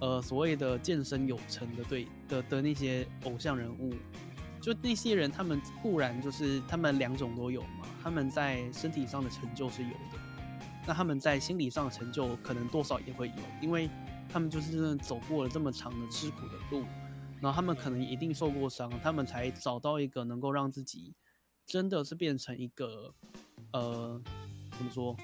[0.00, 3.94] 呃所谓的健身有成的对的的那些偶像人物。
[4.60, 10.18] 就那些人，他们固然就是他们两种都有嘛，他们在身体上的成就是有的，
[10.86, 13.88] 那他们在心理上的成就可能多少也会有，因为。
[14.32, 16.84] 他们就是真的走过了这么长的吃苦的路，
[17.40, 21.14] 然后他们可能一定受过伤，他们才找到一个能够让自己
[21.66, 23.14] 真的是变成一个
[23.72, 24.20] 呃，
[24.76, 25.16] 怎么说？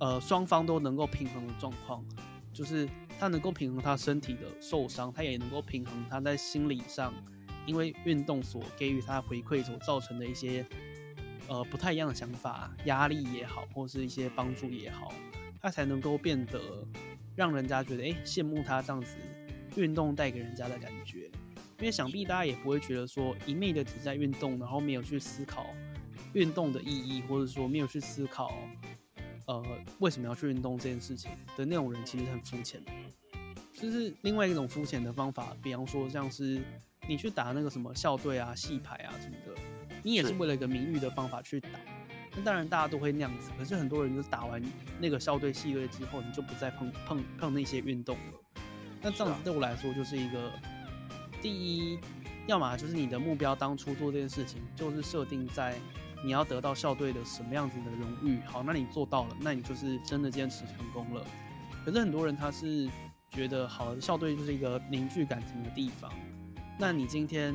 [0.00, 2.04] 呃，双方都能够平衡的状况，
[2.52, 2.88] 就是
[3.18, 7.12] 他能够平衡他身体的受伤，他也能够平衡他在心理上，
[7.66, 10.64] 因为运动所给予他回馈所造成的一些
[11.48, 15.12] 呃不太一样的想法、压力也好，或是一些帮助也好，
[15.60, 16.60] 他才能够变得
[17.38, 19.14] 让人家觉得哎羡慕他这样子
[19.76, 21.30] 运动带给人家的感觉。
[21.78, 25.66] 因为想必大家也不会觉得说一昧的只在运动，然后没有去思考
[26.32, 28.52] 运动的意义，或者说没有去思考。
[29.46, 29.64] 呃，
[30.00, 32.82] 为什么要去运动这件事情的那种人，其实很肤浅。
[33.72, 36.60] 就是另外一种肤浅的方法，比方说像是
[37.06, 39.54] 你去打那个什么校队啊、戏牌啊什么的，
[40.02, 41.70] 你也是为了一个名誉的方法去打。
[42.38, 44.62] 那当然大家都会那样子，可是很多人就是打完
[45.00, 48.60] 那个校队、系列之后，你就不再碰碰碰那些运动了。
[49.02, 50.52] 那这样子对我来说，就是一个
[51.42, 51.98] 第一，
[52.46, 55.74] 要么就是你的目标当初做这件事情，就是设定在。
[56.20, 58.40] 你要得到校队的什么样子的荣誉？
[58.44, 61.24] 好，那你做到了，那你就是真的坚持成功了。
[61.84, 62.88] 可是很多人他是
[63.30, 66.12] 觉得，好，校队就是一个凝聚感情的地方。
[66.76, 67.54] 那你今天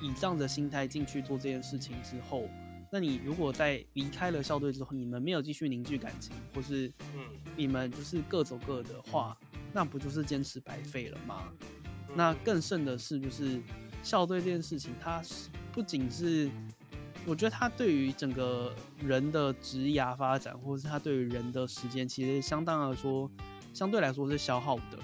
[0.00, 2.48] 以这样的心态进去做这件事情之后，
[2.90, 7.20] 那你如果在离开了校队之后，你们没有继续凝聚感情，或是嗯，
[7.56, 9.36] 你们就是各走各的话，
[9.72, 11.52] 那不就是坚持白费了吗？
[12.14, 13.60] 那更甚的是，就是
[14.02, 16.50] 校队这件事情，它是不仅是。
[17.26, 23.30] 我觉得它对于整个人的职涯发展，或者是它对于人的时间，其实相当来说，
[23.74, 24.98] 相对来说是消耗的。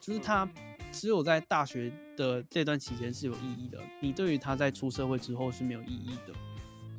[0.00, 0.48] 就是它
[0.90, 6.32] 只有在大学的这段期间是有意义的，你对于他在出社会之后是没有意义的。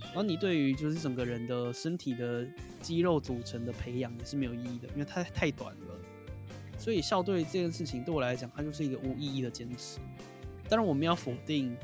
[0.01, 2.47] 然后你对于就是整个人的身体的
[2.81, 5.95] 肌肉组成的培养也是没有意义的，因为它太短了。
[6.77, 9.99] 所以校队这件事情对我来讲，它就是一个无意义的坚持。
[10.69, 11.75] 当然，我们要否定。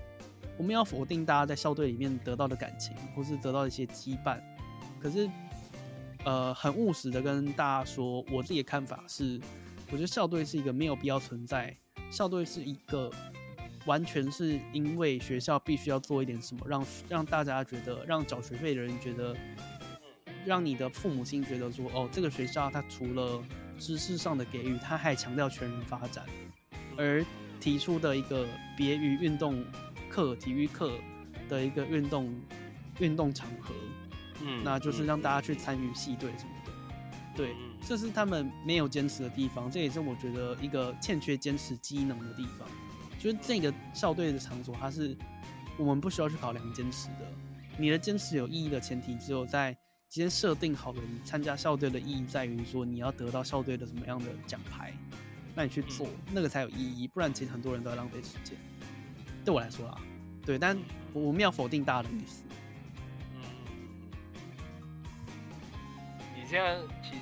[0.56, 4.40] 我们要否定大家在校队里面得到的感情，或是得到一些羁绊。
[5.00, 5.28] 可是，
[6.26, 9.42] 呃，很务实的跟大家说，我自己的看法是，
[9.88, 11.76] 我觉得校队是一个没有必要存在。
[12.12, 13.10] 校队是一个
[13.86, 19.36] 完全是因为学校必须要做一点什么，让让大家觉得，让缴学费的人觉得，
[20.46, 23.44] 让你的父母亲觉得说，哦，这个学校它除了
[23.80, 26.26] 知识上的给予，它还强调全人发展，
[26.98, 27.26] 而
[27.60, 29.64] 提出的一个别于运动。
[30.10, 30.92] 课体育课
[31.50, 32.32] 的一个运动
[33.00, 33.74] 运动场合，
[34.44, 36.72] 嗯，那就是让大家去参与系队什么的，
[37.36, 42.68] 对，这是他们没有坚持的地方，这也是我觉得一个欠缺坚持机能的地方。
[43.24, 45.16] 就是这个校队的场所，它是
[45.78, 47.26] 我们不需要去考量坚持的。
[47.78, 49.72] 你的坚持有意义的前提，只有在
[50.10, 54.92] 今天设定好了你参加校队的意义在于说你要得到校队的什么样的奖牌，
[55.56, 58.58] 那你去做那个才有意义，不然其实很多人都在浪费时间。
[59.46, 59.98] 对我来说啊，
[60.46, 60.78] 对，但
[61.14, 62.44] 我们要否定大家的意思。
[63.36, 63.42] 嗯，
[66.36, 67.22] 你这样其实，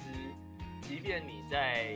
[0.81, 1.93] 即便你在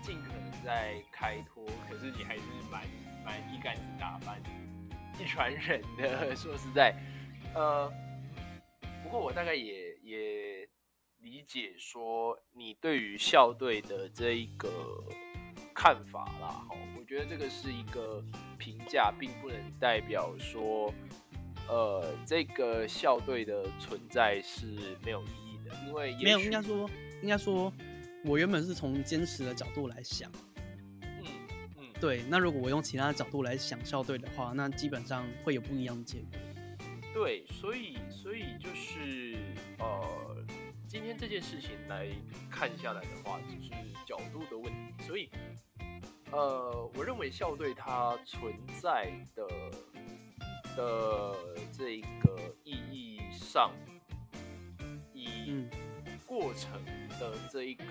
[0.00, 2.82] 尽可能在开脱，可是你还是蛮
[3.24, 4.42] 蛮一竿子打翻
[5.20, 6.34] 一船人的。
[6.36, 6.94] 说实在，
[7.54, 7.92] 呃，
[9.02, 10.68] 不过我大概也也
[11.18, 14.70] 理解说你对于校队的这一个。
[15.76, 18.24] 看法啦，哈，我觉得这个是一个
[18.56, 20.94] 评价，并不能代表说，
[21.68, 26.88] 呃，这个校队的存在是没有意义的，因为没有，应该说，
[27.22, 27.72] 应该说，
[28.24, 30.30] 我原本是从坚持的角度来想，
[32.04, 36.38] 对，那如果我用其他的角度来想校队的话，那基本上会有不一样的结果。
[37.14, 39.38] 对，所以，所以就是，
[39.78, 40.36] 呃，
[40.86, 42.10] 今天这件事情来
[42.50, 43.70] 看下来的话，就是
[44.04, 45.30] 角度的问题，所以。
[46.30, 48.52] 呃，我认为校队它存
[48.82, 49.48] 在的
[50.76, 51.34] 的
[51.72, 53.72] 这个意义上，
[55.14, 55.64] 以
[56.26, 56.84] 过程
[57.18, 57.84] 的这一个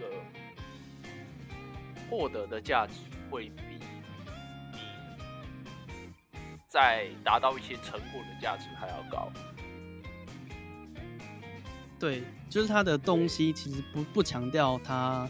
[2.11, 2.93] 获得的价值，
[3.31, 3.72] 会比
[6.73, 9.31] 在达到一些成果的价值还要高。
[11.99, 15.29] 对，就是他的东西其实不不强调他。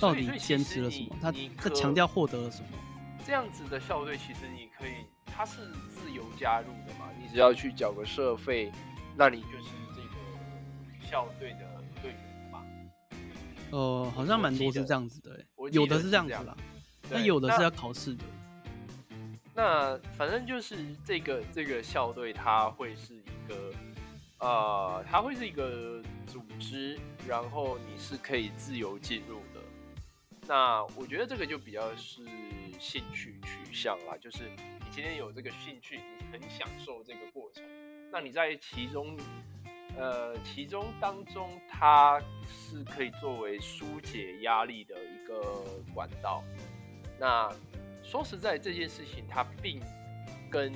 [0.00, 1.16] 到底坚持了什么？
[1.20, 2.68] 他他强调获得了什么？
[3.24, 7.08] 这样子的校队其实你可以，他是自由加入的嘛？
[7.20, 8.72] 你只要去缴个社费，
[9.14, 12.64] 那你就是这个校队的队员嘛？
[13.70, 16.56] 呃，好像蛮多是这样子的，有的是这样子啦，
[17.10, 18.24] 那有的是要考试的。
[19.54, 23.72] 那反正就是这个这个校队，它会是一个
[24.38, 26.98] 呃，它会是一个组织，
[27.28, 29.60] 然后你是可以自由进入的。
[30.46, 32.24] 那我觉得这个就比较是
[32.80, 34.50] 兴趣取向啦，就是
[34.80, 37.62] 你今天有这个兴趣，你很享受这个过程，
[38.10, 39.16] 那你在其中
[39.96, 45.62] 呃，其中当中它是可以作为疏解压力的一个
[45.94, 46.42] 管道。
[47.20, 47.48] 那
[48.12, 49.80] 说实在，这件事情它并
[50.50, 50.70] 跟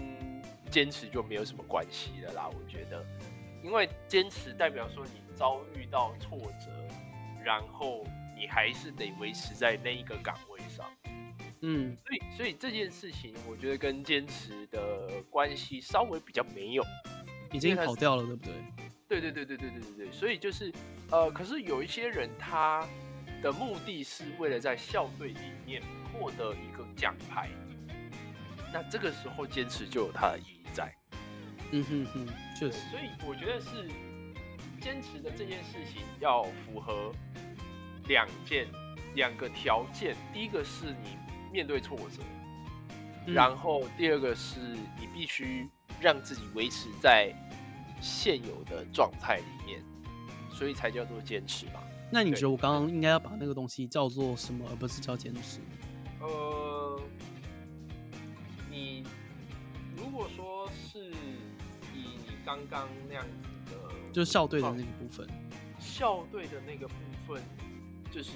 [0.71, 2.49] 坚持就没有什么关系了啦。
[2.49, 3.05] 我觉得，
[3.63, 6.71] 因为坚持代表说你遭遇到挫折，
[7.45, 10.91] 然后你还是得维持在那一个岗位上。
[11.61, 16.83] 嗯，所以，所以这件事情，我觉得跟坚持的关系稍微比较没有，
[17.53, 18.55] 已经跑掉了，对不对？
[19.09, 20.11] 对对对对对对对对。
[20.11, 20.73] 所以就是，
[21.11, 22.83] 呃，可是有一些人，他
[23.43, 25.83] 的目的是为了在校队里面
[26.19, 27.49] 获得一个奖牌，
[28.73, 30.93] 那这个时候坚持就有它的意义在。
[31.73, 32.27] 嗯哼哼，
[32.59, 32.79] 确实。
[32.91, 33.89] 所以我觉得是
[34.81, 37.13] 坚持的这件事情要符合
[38.09, 38.67] 两件
[39.15, 41.17] 两个条件，第一个是你。
[41.53, 42.23] 面对挫折，
[43.25, 44.59] 然后第二个是
[45.01, 45.67] 你必须
[46.01, 47.33] 让自己维持在
[47.99, 49.81] 现有的状态里面，
[50.51, 51.81] 所以才叫做坚持嘛。
[52.11, 55.61] 那你觉得我刚刚应该要把那个东西叫做什么，而不是叫坚持？
[56.21, 57.01] 呃，
[58.71, 59.05] 你
[59.97, 61.11] 如果说是
[61.95, 65.29] 以你刚刚那样子的，就是校队的那个部分，
[65.79, 66.95] 校队的那个部
[67.27, 67.43] 分，
[68.13, 68.33] 就是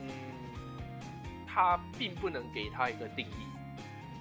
[0.00, 0.08] 嗯。
[1.54, 3.44] 它并不能给他一个定义，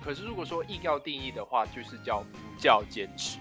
[0.04, 3.40] 可是如果说硬要定义的话，就是叫不叫坚持，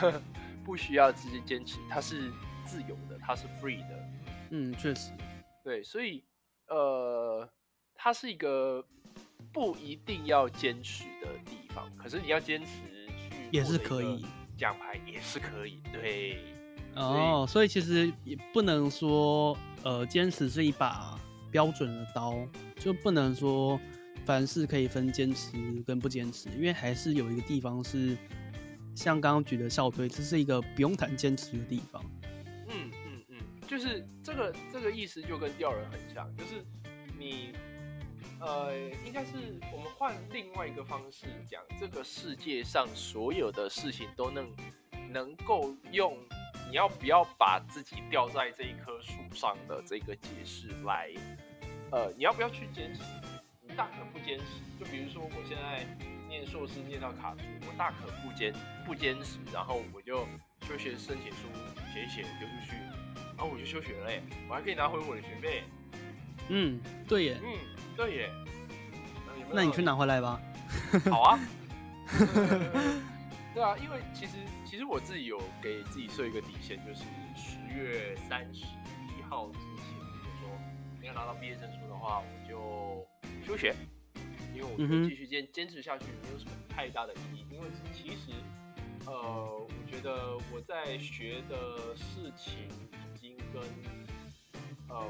[0.62, 2.30] 不需要直接坚持，它是
[2.66, 4.10] 自由的，它是 free 的。
[4.50, 5.10] 嗯，确实，
[5.62, 6.22] 对，所以
[6.66, 7.48] 呃，
[8.04, 8.84] 它是一个
[9.50, 12.66] 不一定要坚持的地方，可是你要坚持
[13.06, 14.26] 去也是可以，
[14.58, 16.36] 奖牌也是可以，对。
[16.96, 21.18] 哦，所以其实也不能说呃，坚持是一把。
[21.50, 23.80] 标准的刀就不能说
[24.26, 25.52] 凡事可以分坚持
[25.86, 28.18] 跟不坚持，因为还是有一个地方是
[28.94, 32.04] 像刚刚举的校队，这是一个不用谈坚持的地方。
[32.66, 33.36] 嗯嗯嗯，
[33.68, 36.64] 就是这个这个意思就跟钓人很像，就是
[37.16, 37.52] 你
[38.44, 38.76] 呃，
[39.06, 44.54] 应该是我们换另外一个方式讲，这个世界上所有的事情都能
[45.10, 46.14] 能够用。
[46.68, 51.10] 你要不要把自己吊在这一棵树上的这个解释来，
[51.90, 53.00] 呃，你要不要去坚持？
[53.62, 54.44] 你大可不坚持。
[54.78, 55.86] 就比如说，我现在
[56.28, 58.52] 念硕士念到卡住，我大可不坚
[58.84, 60.26] 不坚持，然后我就
[60.66, 61.48] 休学申请书
[61.94, 62.76] 写一写丢出去，
[63.36, 64.10] 然后我就休学了，
[64.50, 65.62] 我还可以拿回我的学费。
[66.48, 67.40] 嗯，对耶。
[67.42, 67.56] 嗯，
[67.96, 68.30] 对耶。
[69.52, 70.40] 那你去拿回来吧。
[71.10, 71.38] 好啊。
[73.54, 74.32] 对啊，因为其实
[74.64, 77.04] 其实我自己有给自己设一个底线，就是
[77.36, 80.50] 十月三十一号之前，如果说
[81.00, 83.06] 没有拿到毕业证书的话，我就
[83.46, 83.72] 休学，
[84.52, 87.46] 因为我觉得继续坚坚持下去没有什么太大的意义。
[87.48, 88.32] 因为其实，
[89.06, 93.62] 呃，我觉得我在学的事情已经跟
[94.88, 95.06] 呃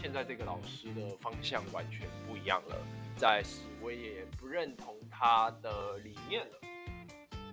[0.00, 2.76] 现在这个老师的方向完全不一样了，
[3.16, 6.58] 在此我也不认同他的理念了。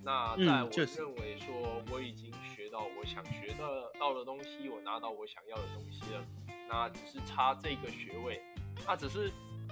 [0.03, 6.24] 那在我认为说我已经学到我想学的到的东西，我拿到我想要的东西了，
[6.70, 8.39] 那只是差这个学位，
[8.86, 9.32] 那只是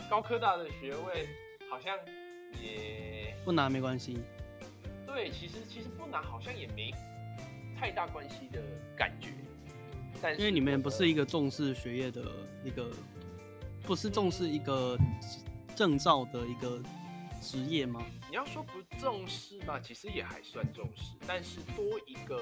[0.09, 1.27] 高科大的学位，
[1.69, 1.95] 好像
[2.59, 4.23] 也不拿没关系。
[5.05, 6.91] 对，其实其实不拿好像也没
[7.79, 8.59] 太大关系的
[8.97, 9.27] 感觉。
[10.23, 12.21] 但因为你们不是一个重视学业的
[12.63, 12.89] 一个，
[13.81, 14.97] 不是重视一个
[15.75, 16.81] 证照的一个
[17.41, 18.01] 职业吗？
[18.29, 21.11] 你要说不重视吧，其实也还算重视。
[21.27, 22.41] 但是多一个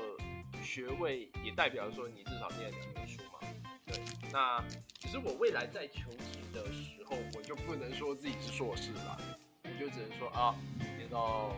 [0.61, 3.39] 学位，也代表说你至少念了几本书嘛。
[3.87, 3.99] 对，
[4.31, 4.63] 那
[4.99, 9.19] 只是我未来在求职的时候，我就不能说自己是硕士了，
[9.63, 10.55] 我就只能说啊，
[10.97, 11.55] 念到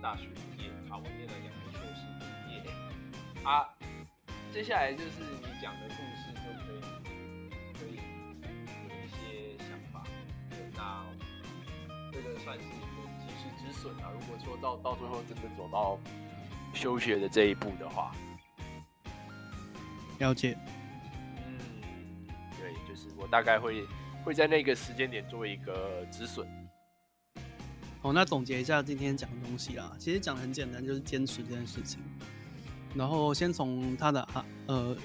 [0.00, 2.06] 大学毕业啊，我念了两个硕士
[2.48, 3.68] 毕业啊。
[4.52, 6.80] 接下来就是你讲的故事，就可以
[7.72, 7.96] 可以
[8.86, 10.04] 有一些想法。
[10.76, 11.04] 那
[12.12, 13.48] 这个算是一个及时。
[13.64, 14.10] 止损啊！
[14.12, 15.98] 如果说到到最后真的走到
[16.74, 18.12] 休学的这一步的话，
[20.18, 20.58] 了解。
[21.46, 21.58] 嗯，
[22.58, 23.86] 对，就是我大概会
[24.24, 26.46] 会在那个时间点做一个止损。
[28.00, 29.94] 好，那总结一下今天讲的东西啦。
[29.96, 32.02] 其实讲的很简单，就是坚持这件事情。
[32.94, 34.96] 然后先从他的阿呃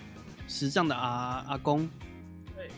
[0.48, 1.90] 石匠的阿阿公，
[2.56, 2.70] 对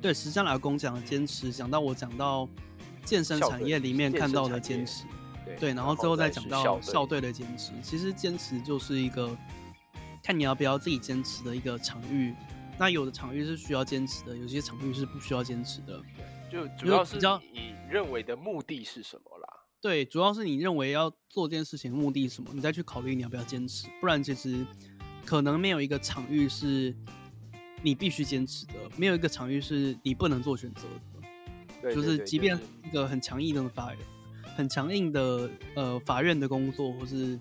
[0.00, 2.48] 对，石匠的阿公讲的坚持，讲到我讲到。
[3.04, 5.04] 健身产业里面看到的坚持，
[5.58, 7.72] 对，然后最后再讲到校队的坚持。
[7.82, 9.34] 其实坚持就是一个
[10.22, 12.34] 看你要不要自己坚持的一个场域。
[12.78, 16.02] 那有的场域是需要坚持的，有些场域是不需要坚持的。
[16.52, 17.16] 就主要是
[17.50, 19.37] 你认为的目的是什么啦？
[19.80, 23.86] 对，主要是你认为要做这件事情的目的是什么，你再去考虑你要不要坚持。
[24.00, 24.66] 不然其实
[25.24, 26.94] 可能没有一个场域是
[27.82, 31.94] 你必须坚持的，没有一个场域是你不能做选择的。
[31.94, 33.92] 就是即便一个很强硬的法，
[34.56, 37.38] 很强硬的呃法院的工作，或是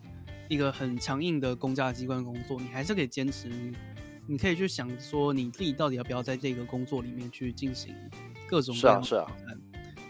[0.47, 3.49] 一个很强硬的公家机关工作，你还是可以坚持。
[4.27, 7.95] 你可以去想说，你自己到底要不要在这个工作里面去进行
[8.47, 9.59] 各种各样的挑战。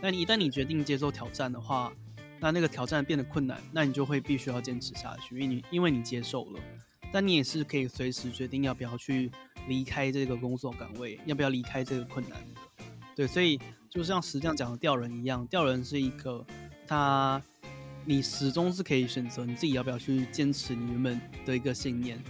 [0.01, 1.93] 那你一旦你决定接受挑战的话，
[2.39, 6.59] 那那个挑战变得困难，那你就会必须要坚持下去，因为你因为你接受了，
[7.11, 9.31] 但你也是可以随时决定要不要去
[9.67, 12.37] 离开这个工作岗位，要不要离开这个困难。
[13.15, 13.59] 对，所以
[13.89, 16.45] 就像实际上讲的吊人一样，吊人是一个
[16.85, 17.41] 他，
[18.05, 22.23] 你始终是可以选择你自己要不要去坚持你原本的一个信念。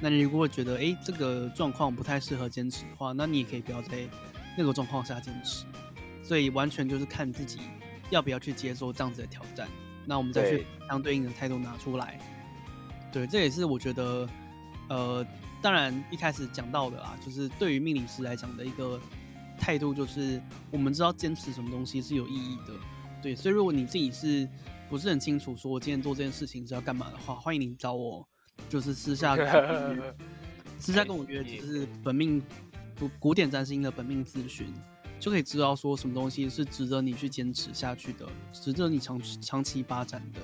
[0.00, 4.08] 那你如果觉得哎这个状况不太适合坚持的话，那你也可以不要在
[4.58, 5.64] 那个状况下坚持。
[6.24, 7.60] 所以完全就是看自己。
[8.12, 9.66] 要不要去接受这样子的挑战？
[10.04, 12.20] 那我们再去相对应的态度拿出来。
[13.10, 14.28] 对，这也是我觉得，
[14.88, 15.26] 呃，
[15.62, 19.00] 当然一开始讲到的啦，就是对于命理师来讲的一个
[19.58, 20.40] 态度，就是
[20.70, 22.74] 我们知道坚持什么东西是有意义的。
[23.22, 24.48] 对，所以如果你自己是
[24.90, 28.26] 不是很清楚，说我今天做这件事情是要干嘛的话，欢迎你找我，
[28.68, 29.36] 就是私下
[30.78, 32.42] 私下跟我约，就是本命
[32.98, 34.74] 古古典占星的本命咨询。
[35.22, 40.40] 就可以知道说什么东西是值得你去坚持下去的，值得你长长期发展的。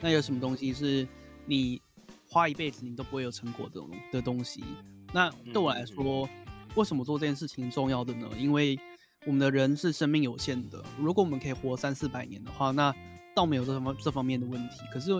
[0.00, 1.06] 那有什么东西是
[1.46, 1.80] 你
[2.28, 4.64] 花一辈子你都不会有成果的的东西？
[5.12, 6.28] 那对我来说，
[6.74, 8.28] 为什么做这件事情重要的呢？
[8.36, 8.76] 因为
[9.24, 12.92] 我们的人是生命有限的，如果我们可以活三四百年的话，那
[13.36, 14.80] 倒没有这方这方面的问题。
[14.92, 15.12] 可是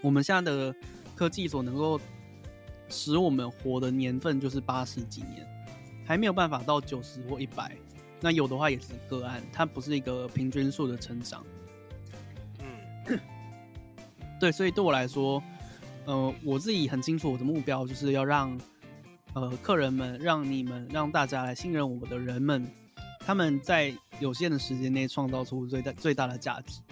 [0.00, 0.74] 我们现在的
[1.14, 2.00] 科技所能够
[2.88, 5.46] 使我们活的年份就是八十几年。
[6.12, 7.74] 还没有办法到九十或一百，
[8.20, 11.42] 那有的话也是个案，它不是一个平均数的成长。
[12.58, 13.18] 嗯，
[14.38, 15.42] 对，所以对我来说，
[16.04, 18.60] 呃，我自己很清楚我的目标就是要让
[19.32, 22.70] 呃客人们、让你们、让大家来信任我的人们，
[23.20, 23.90] 他们在
[24.20, 26.82] 有限的时间内创造出最大最大的价值。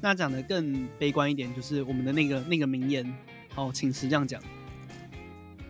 [0.00, 3.08] 那讲的更悲观一点，就是我们的那个那个名言，
[3.54, 4.42] 哦，请实这样讲。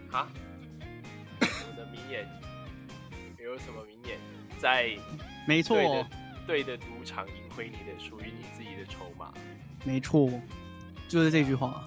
[0.08, 0.26] 好。
[4.58, 4.96] 在
[5.46, 6.06] 没错，
[6.46, 9.32] 对的赌场赢回你的属于你自己的筹码。
[9.84, 10.28] 没错，
[11.08, 11.86] 就是这句话。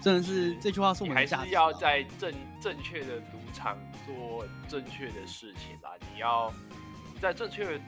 [0.00, 3.76] 真的是这句话是我们还是要在正正确的赌场
[4.06, 5.90] 做正确的事情啦。
[6.12, 6.52] 你要
[7.20, 7.80] 在正确的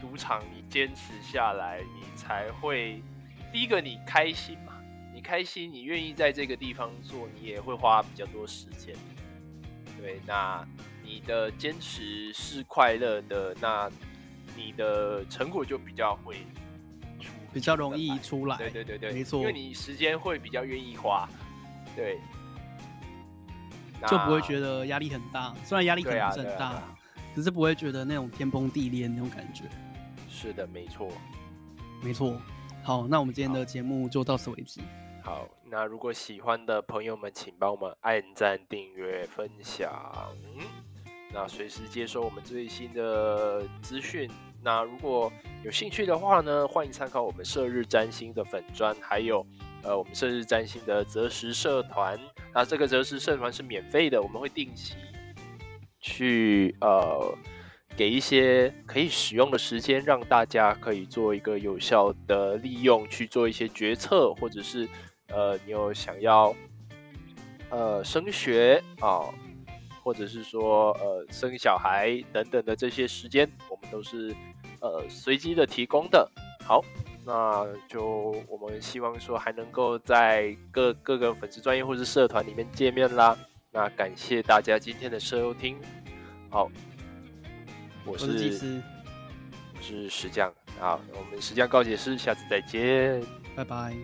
[0.00, 3.02] 赌场，你坚持下来，你才会
[3.52, 4.72] 第一个你开心嘛。
[5.12, 8.94] 你开心，你愿意在这个地方做，你也会花比较多时间。
[10.00, 10.66] 对，那。
[11.10, 13.90] 你的坚持是快乐的，那
[14.56, 16.36] 你的成果就比较会
[17.18, 18.56] 出，比较容易出来。
[18.56, 21.28] 对对对对，没错，因为你时间会比较愿意花，
[21.96, 22.20] 对，
[24.06, 25.52] 就不会觉得压力很大。
[25.64, 26.80] 虽然压力可能很大，
[27.34, 29.64] 可是不会觉得那种天崩地裂那种感觉。
[30.28, 31.10] 是的，没错，
[32.02, 32.40] 没错。
[32.84, 34.80] 好，那我们今天的节目就到此为止。
[35.24, 39.92] 好，那如果喜欢的朋友们，请帮我们按赞、订阅、分享。
[41.32, 44.28] 那随时接收我们最新的资讯。
[44.62, 45.32] 那如果
[45.64, 49.46] 有兴趣的话呢，欢迎参考我们射日占星的粉砖，还有
[49.82, 52.18] 呃我们射日占星的择时社团。
[52.52, 54.96] 那这个择时社团是免费的，我们会定期
[56.00, 57.34] 去呃
[57.96, 64.86] 给一些可以使用的时间，让大家可以做一个有效的利用，去做一些决策，或者是
[65.28, 66.54] 呃你有想要
[67.70, 69.32] 呃升学啊。
[70.10, 74.34] 或者是说，呃，生小孩等等的这些时间，我们都是
[74.80, 76.28] 呃随机的提供的。
[76.64, 76.84] 好，
[77.24, 83.38] 那就我们希望说还能够在各各个粉丝专业或是社团里面见面啦。
[83.70, 85.78] 那感谢大家今天的收听。
[86.50, 86.68] 好，
[88.04, 88.82] 我是
[89.76, 90.52] 我是石匠。
[90.80, 93.22] 好，我们石匠告解师，下次再见，
[93.54, 93.94] 拜拜。